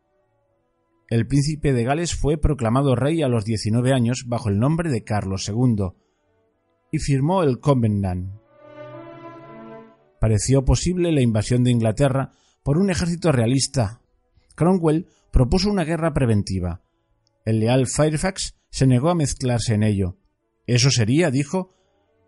El 1.08 1.28
príncipe 1.28 1.72
de 1.72 1.84
Gales 1.84 2.16
fue 2.16 2.36
proclamado 2.36 2.96
rey 2.96 3.22
a 3.22 3.28
los 3.28 3.44
19 3.44 3.92
años 3.92 4.24
bajo 4.26 4.48
el 4.48 4.58
nombre 4.58 4.90
de 4.90 5.04
Carlos 5.04 5.48
II 5.48 5.92
y 6.90 6.98
firmó 6.98 7.44
el 7.44 7.60
Covenant. 7.60 8.40
Pareció 10.20 10.64
posible 10.64 11.12
la 11.12 11.20
invasión 11.20 11.62
de 11.62 11.70
Inglaterra 11.70 12.32
por 12.64 12.76
un 12.76 12.90
ejército 12.90 13.30
realista. 13.30 14.00
Cromwell 14.56 15.06
propuso 15.30 15.70
una 15.70 15.84
guerra 15.84 16.12
preventiva. 16.12 16.81
El 17.44 17.60
leal 17.60 17.86
Fairfax 17.86 18.54
se 18.70 18.86
negó 18.86 19.10
a 19.10 19.14
mezclarse 19.14 19.74
en 19.74 19.82
ello. 19.82 20.16
Eso 20.66 20.90
sería, 20.90 21.30
dijo, 21.30 21.70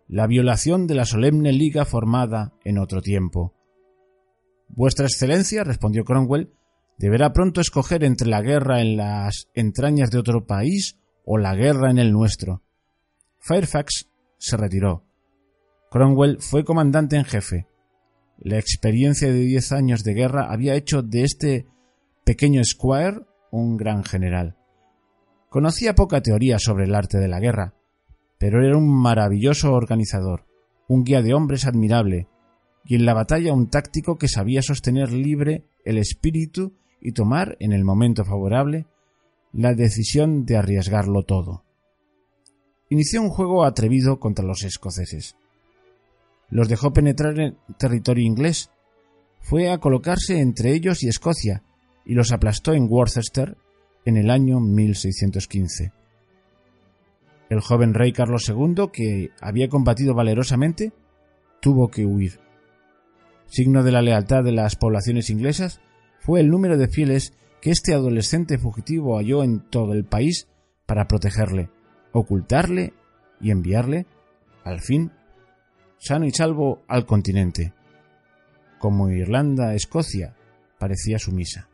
la 0.07 0.27
violación 0.27 0.87
de 0.87 0.95
la 0.95 1.05
solemne 1.05 1.51
liga 1.51 1.85
formada 1.85 2.53
en 2.63 2.77
otro 2.77 3.01
tiempo. 3.01 3.53
Vuestra 4.67 5.05
Excelencia, 5.05 5.63
respondió 5.63 6.03
Cromwell, 6.03 6.51
deberá 6.97 7.33
pronto 7.33 7.61
escoger 7.61 8.03
entre 8.03 8.27
la 8.27 8.41
guerra 8.41 8.81
en 8.81 8.97
las 8.97 9.47
entrañas 9.53 10.11
de 10.11 10.19
otro 10.19 10.45
país 10.45 10.97
o 11.23 11.37
la 11.37 11.55
guerra 11.55 11.89
en 11.89 11.97
el 11.97 12.11
nuestro. 12.11 12.61
Fairfax 13.39 14.09
se 14.37 14.57
retiró. 14.57 15.05
Cromwell 15.89 16.37
fue 16.39 16.65
comandante 16.65 17.15
en 17.15 17.25
jefe. 17.25 17.67
La 18.37 18.59
experiencia 18.59 19.29
de 19.29 19.39
diez 19.39 19.71
años 19.71 20.03
de 20.03 20.13
guerra 20.13 20.51
había 20.51 20.75
hecho 20.75 21.01
de 21.01 21.23
este 21.23 21.67
pequeño 22.25 22.61
Squire 22.63 23.21
un 23.51 23.77
gran 23.77 24.03
general. 24.03 24.57
Conocía 25.55 25.95
poca 25.95 26.19
teoría 26.19 26.59
sobre 26.59 26.83
el 26.83 26.93
arte 26.93 27.17
de 27.17 27.29
la 27.29 27.39
guerra, 27.39 27.75
pero 28.37 28.61
era 28.61 28.75
un 28.75 28.89
maravilloso 28.89 29.71
organizador, 29.71 30.45
un 30.89 31.05
guía 31.05 31.21
de 31.21 31.33
hombres 31.33 31.65
admirable, 31.65 32.27
y 32.83 32.95
en 32.95 33.05
la 33.05 33.13
batalla 33.13 33.53
un 33.53 33.69
táctico 33.69 34.17
que 34.17 34.27
sabía 34.27 34.61
sostener 34.61 35.13
libre 35.13 35.63
el 35.85 35.97
espíritu 35.97 36.73
y 36.99 37.13
tomar, 37.13 37.55
en 37.61 37.71
el 37.71 37.85
momento 37.85 38.25
favorable, 38.25 38.85
la 39.53 39.73
decisión 39.73 40.45
de 40.45 40.57
arriesgarlo 40.57 41.23
todo. 41.23 41.63
Inició 42.89 43.21
un 43.21 43.29
juego 43.29 43.63
atrevido 43.63 44.19
contra 44.19 44.43
los 44.43 44.61
escoceses. 44.65 45.37
Los 46.49 46.67
dejó 46.67 46.91
penetrar 46.91 47.39
en 47.39 47.57
territorio 47.77 48.25
inglés, 48.25 48.71
fue 49.39 49.71
a 49.71 49.77
colocarse 49.77 50.37
entre 50.37 50.73
ellos 50.73 51.01
y 51.01 51.07
Escocia, 51.07 51.63
y 52.03 52.13
los 52.13 52.33
aplastó 52.33 52.73
en 52.73 52.87
Worcester 52.89 53.55
en 54.05 54.17
el 54.17 54.29
año 54.29 54.59
1615. 54.59 55.91
El 57.49 57.59
joven 57.59 57.93
rey 57.93 58.11
Carlos 58.11 58.47
II, 58.47 58.89
que 58.91 59.31
había 59.41 59.67
combatido 59.67 60.13
valerosamente, 60.13 60.93
tuvo 61.59 61.89
que 61.89 62.05
huir. 62.05 62.39
Signo 63.47 63.83
de 63.83 63.91
la 63.91 64.01
lealtad 64.01 64.43
de 64.43 64.51
las 64.51 64.75
poblaciones 64.75 65.29
inglesas, 65.29 65.81
fue 66.19 66.39
el 66.39 66.49
número 66.49 66.77
de 66.77 66.87
fieles 66.87 67.33
que 67.61 67.71
este 67.71 67.93
adolescente 67.93 68.57
fugitivo 68.57 69.17
halló 69.17 69.43
en 69.43 69.59
todo 69.69 69.93
el 69.93 70.05
país 70.05 70.47
para 70.85 71.07
protegerle, 71.07 71.69
ocultarle 72.11 72.93
y 73.39 73.51
enviarle, 73.51 74.05
al 74.63 74.81
fin, 74.81 75.11
sano 75.97 76.25
y 76.25 76.31
salvo 76.31 76.83
al 76.87 77.05
continente. 77.05 77.73
Como 78.79 79.09
Irlanda, 79.09 79.73
Escocia, 79.73 80.35
parecía 80.79 81.19
sumisa. 81.19 81.69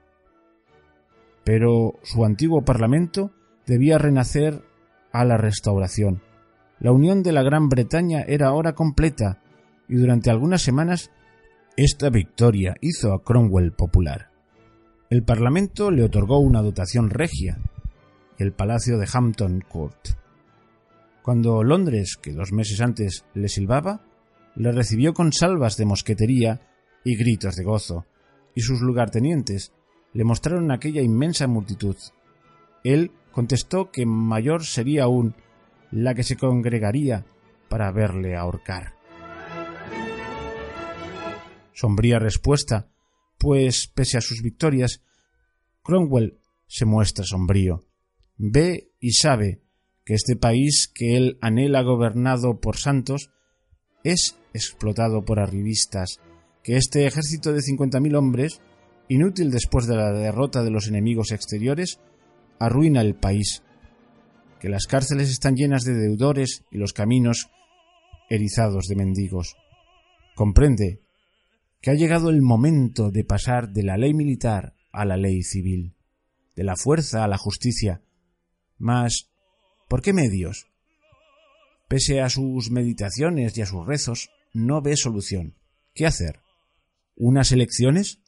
Pero 1.43 1.95
su 2.03 2.23
antiguo 2.25 2.63
parlamento 2.63 3.31
debía 3.65 3.97
renacer 3.97 4.63
a 5.11 5.25
la 5.25 5.37
restauración. 5.37 6.21
La 6.79 6.91
unión 6.91 7.23
de 7.23 7.31
la 7.31 7.43
Gran 7.43 7.69
Bretaña 7.69 8.21
era 8.21 8.47
ahora 8.47 8.73
completa 8.73 9.41
y 9.87 9.95
durante 9.95 10.29
algunas 10.29 10.61
semanas 10.61 11.11
esta 11.77 12.09
victoria 12.09 12.75
hizo 12.81 13.13
a 13.13 13.23
Cromwell 13.23 13.71
popular. 13.71 14.29
El 15.09 15.23
Parlamento 15.23 15.91
le 15.91 16.03
otorgó 16.03 16.39
una 16.39 16.61
dotación 16.61 17.09
regia 17.09 17.57
el 18.41 18.53
Palacio 18.53 18.97
de 18.97 19.07
Hampton 19.11 19.61
Court. 19.67 20.09
Cuando 21.21 21.63
Londres, 21.63 22.17
que 22.19 22.33
dos 22.33 22.51
meses 22.51 22.81
antes 22.81 23.25
le 23.35 23.47
silbaba, 23.49 24.01
le 24.55 24.71
recibió 24.71 25.13
con 25.13 25.31
salvas 25.31 25.77
de 25.77 25.85
mosquetería 25.85 26.59
y 27.03 27.15
gritos 27.15 27.55
de 27.55 27.63
gozo, 27.63 28.07
y 28.55 28.61
sus 28.61 28.81
lugartenientes 28.81 29.71
le 30.13 30.23
mostraron 30.23 30.71
aquella 30.71 31.01
inmensa 31.01 31.47
multitud. 31.47 31.95
Él 32.83 33.11
contestó 33.31 33.91
que 33.91 34.05
mayor 34.05 34.65
sería 34.65 35.03
aún 35.03 35.35
la 35.91 36.13
que 36.13 36.23
se 36.23 36.37
congregaría 36.37 37.25
para 37.69 37.91
verle 37.91 38.35
ahorcar. 38.35 38.95
Sombría 41.73 42.19
respuesta 42.19 42.91
pues, 43.41 43.87
pese 43.87 44.19
a 44.19 44.21
sus 44.21 44.43
victorias, 44.43 45.01
Cromwell 45.81 46.37
se 46.67 46.85
muestra 46.85 47.25
sombrío. 47.25 47.83
Ve 48.37 48.91
y 48.99 49.13
sabe 49.13 49.63
que 50.05 50.13
este 50.13 50.35
país 50.35 50.91
que 50.93 51.17
él 51.17 51.39
anhela 51.41 51.81
gobernado 51.81 52.59
por 52.59 52.77
santos 52.77 53.31
es 54.03 54.37
explotado 54.53 55.25
por 55.25 55.39
arribistas, 55.39 56.19
que 56.63 56.77
este 56.77 57.07
ejército 57.07 57.51
de 57.51 57.61
cincuenta 57.61 57.99
mil 57.99 58.15
hombres, 58.15 58.61
inútil 59.13 59.51
después 59.51 59.87
de 59.87 59.97
la 59.97 60.13
derrota 60.13 60.63
de 60.63 60.71
los 60.71 60.87
enemigos 60.87 61.31
exteriores, 61.31 61.99
arruina 62.59 63.01
el 63.01 63.13
país, 63.13 63.61
que 64.61 64.69
las 64.69 64.85
cárceles 64.85 65.29
están 65.29 65.55
llenas 65.55 65.83
de 65.83 65.93
deudores 65.93 66.63
y 66.71 66.77
los 66.77 66.93
caminos 66.93 67.49
erizados 68.29 68.85
de 68.87 68.95
mendigos. 68.95 69.57
Comprende 70.33 71.01
que 71.81 71.91
ha 71.91 71.95
llegado 71.95 72.29
el 72.29 72.41
momento 72.41 73.11
de 73.11 73.25
pasar 73.25 73.73
de 73.73 73.83
la 73.83 73.97
ley 73.97 74.13
militar 74.13 74.75
a 74.93 75.03
la 75.03 75.17
ley 75.17 75.43
civil, 75.43 75.97
de 76.55 76.63
la 76.63 76.77
fuerza 76.77 77.25
a 77.25 77.27
la 77.27 77.37
justicia. 77.37 78.01
Mas, 78.77 79.29
¿por 79.89 80.01
qué 80.01 80.13
medios? 80.13 80.67
Pese 81.89 82.21
a 82.21 82.29
sus 82.29 82.71
meditaciones 82.71 83.57
y 83.57 83.61
a 83.61 83.65
sus 83.65 83.85
rezos, 83.85 84.29
no 84.53 84.81
ve 84.81 84.95
solución. 84.95 85.57
¿Qué 85.93 86.05
hacer? 86.05 86.39
¿Unas 87.17 87.51
elecciones? 87.51 88.20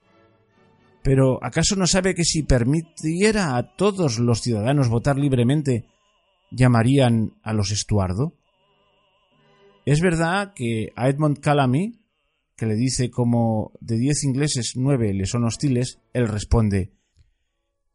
Pero 1.04 1.44
¿acaso 1.44 1.76
no 1.76 1.86
sabe 1.86 2.16
que 2.16 2.24
si 2.24 2.44
permitiera 2.44 3.58
a 3.58 3.76
todos 3.76 4.20
los 4.20 4.42
ciudadanos 4.42 4.90
votar 4.90 5.18
libremente, 5.18 5.86
llamarían 6.52 7.34
a 7.44 7.54
los 7.54 7.72
Estuardo? 7.72 8.34
Es 9.86 10.00
verdad 10.00 10.54
que 10.56 10.94
a 10.96 11.10
Edmund 11.10 11.40
Calamy 11.40 12.04
que 12.56 12.66
le 12.66 12.76
dice 12.76 13.10
como 13.10 13.72
de 13.80 13.98
diez 13.98 14.24
ingleses 14.24 14.74
nueve 14.76 15.14
le 15.14 15.26
son 15.26 15.44
hostiles, 15.44 16.00
él 16.14 16.28
responde 16.28 16.94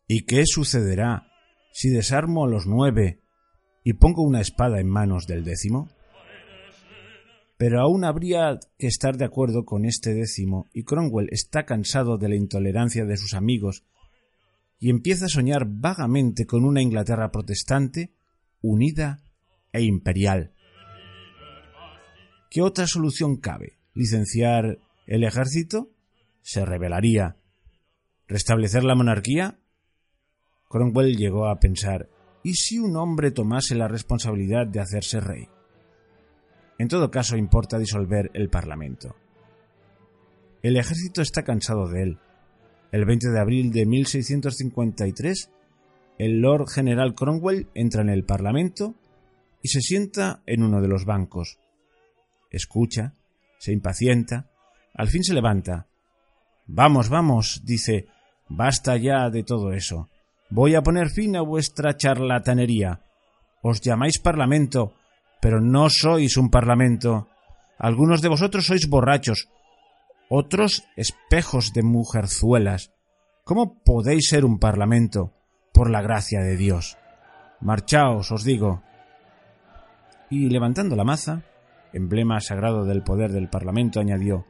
¿Y 0.07 0.25
qué 0.25 0.45
sucederá 0.47 1.29
si 1.73 1.91
desarmo 1.91 2.45
a 2.45 2.49
los 2.49 2.67
nueve 2.67 3.21
y 3.85 3.93
pongo 3.95 4.23
una 4.23 4.41
espada 4.41 4.81
en 4.81 4.89
manos 4.89 5.27
del 5.27 5.45
décimo? 5.45 5.89
Pero 7.59 7.83
aún 7.83 8.05
habría 8.05 8.59
que 8.79 8.87
estar 8.87 9.19
de 9.19 9.27
acuerdo 9.27 9.67
con 9.67 9.85
este 9.85 10.15
décimo, 10.15 10.65
y 10.73 10.85
Cromwell 10.85 11.29
está 11.31 11.67
cansado 11.67 12.17
de 12.17 12.31
la 12.31 12.37
intolerancia 12.37 13.05
de 13.05 13.17
sus 13.19 13.35
amigos 13.35 13.85
y 14.79 14.89
empieza 14.91 15.27
a 15.27 15.29
soñar 15.29 15.67
vagamente 15.69 16.47
con 16.47 16.65
una 16.65 16.81
Inglaterra 16.81 17.31
protestante, 17.31 18.15
unida 18.63 19.21
e 19.73 19.83
imperial. 19.83 20.55
¿Qué 22.49 22.63
otra 22.63 22.87
solución 22.87 23.37
cabe? 23.37 23.79
licenciar 23.99 24.79
el 25.09 25.25
ejército, 25.25 25.91
se 26.41 26.65
rebelaría. 26.65 27.37
¿Restablecer 28.29 28.85
la 28.85 28.95
monarquía? 28.95 29.59
Cromwell 30.69 31.17
llegó 31.17 31.49
a 31.49 31.59
pensar, 31.59 32.09
¿y 32.45 32.55
si 32.55 32.79
un 32.79 32.97
hombre 32.97 33.33
tomase 33.33 33.75
la 33.75 33.89
responsabilidad 33.89 34.69
de 34.69 34.79
hacerse 34.79 35.19
rey? 35.19 35.49
En 36.79 36.89
todo 36.89 37.11
caso, 37.11 37.37
importa 37.37 37.79
disolver 37.79 38.31
el 38.35 38.49
Parlamento. 38.49 39.17
El 40.63 40.77
ejército 40.77 41.23
está 41.23 41.43
cansado 41.43 41.89
de 41.89 42.03
él. 42.03 42.19
El 42.93 43.05
20 43.05 43.31
de 43.31 43.41
abril 43.41 43.73
de 43.73 43.85
1653, 43.85 45.51
el 46.19 46.41
Lord 46.41 46.69
General 46.69 47.15
Cromwell 47.15 47.69
entra 47.75 48.03
en 48.03 48.09
el 48.09 48.25
Parlamento 48.25 48.95
y 49.63 49.69
se 49.69 49.81
sienta 49.81 50.43
en 50.47 50.63
uno 50.63 50.81
de 50.81 50.89
los 50.89 51.05
bancos. 51.05 51.59
Escucha, 52.51 53.15
se 53.59 53.73
impacienta, 53.73 54.51
al 54.95 55.09
fin 55.09 55.23
se 55.23 55.35
levanta. 55.35 55.87
Vamos, 56.67 57.09
vamos, 57.09 57.63
dice, 57.65 58.07
basta 58.49 58.97
ya 58.97 59.31
de 59.31 59.43
todo 59.43 59.73
eso. 59.73 60.09
Voy 60.51 60.75
a 60.75 60.83
poner 60.83 61.11
fin 61.11 61.37
a 61.37 61.43
vuestra 61.43 61.97
charlatanería. 61.97 63.05
Os 63.63 63.81
llamáis 63.81 64.19
parlamento, 64.19 64.95
pero 65.41 65.61
no 65.61 65.89
sois 65.91 66.37
un 66.37 66.51
parlamento. 66.51 67.29
Algunos 67.79 68.23
de 68.23 68.29
vosotros 68.29 68.67
sois 68.67 68.89
borrachos, 68.89 69.49
otros 70.29 70.85
espejos 70.97 71.73
de 71.73 71.83
mujerzuelas. 71.83 72.93
¿Cómo 73.45 73.81
podéis 73.83 74.29
ser 74.29 74.45
un 74.45 74.59
parlamento, 74.59 75.33
por 75.73 75.91
la 75.91 76.03
gracia 76.03 76.41
de 76.41 76.57
Dios? 76.57 76.99
Marchaos, 77.61 78.31
os 78.31 78.45
digo. 78.45 78.83
Y 80.31 80.51
levantando 80.51 80.97
la 80.97 81.05
maza, 81.05 81.43
emblema 81.93 82.41
sagrado 82.41 82.85
del 82.85 83.03
poder 83.03 83.33
del 83.33 83.49
parlamento, 83.49 84.01
añadió 84.01 84.45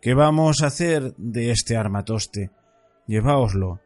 ¿Qué 0.00 0.14
vamos 0.14 0.62
a 0.62 0.66
hacer 0.66 1.14
de 1.16 1.50
este 1.50 1.76
armatoste? 1.76 2.50
Lleváoslo. 3.06 3.80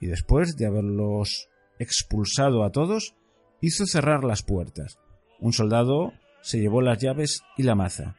Y 0.00 0.06
después 0.06 0.56
de 0.56 0.66
haberlos 0.66 1.48
expulsado 1.78 2.64
a 2.64 2.70
todos, 2.70 3.14
hizo 3.60 3.86
cerrar 3.86 4.24
las 4.24 4.42
puertas. 4.42 4.98
Un 5.40 5.52
soldado 5.52 6.12
se 6.40 6.60
llevó 6.60 6.82
las 6.82 6.98
llaves 6.98 7.42
y 7.56 7.62
la 7.62 7.74
maza. 7.74 8.16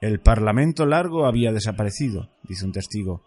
El 0.00 0.20
parlamento 0.20 0.84
largo 0.84 1.26
había 1.26 1.52
desaparecido, 1.52 2.28
dice 2.42 2.64
un 2.64 2.72
testigo, 2.72 3.22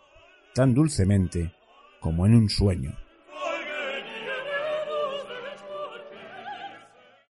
tan 0.54 0.74
dulcemente 0.74 1.54
como 2.00 2.26
en 2.26 2.36
un 2.36 2.50
sueño. 2.50 2.96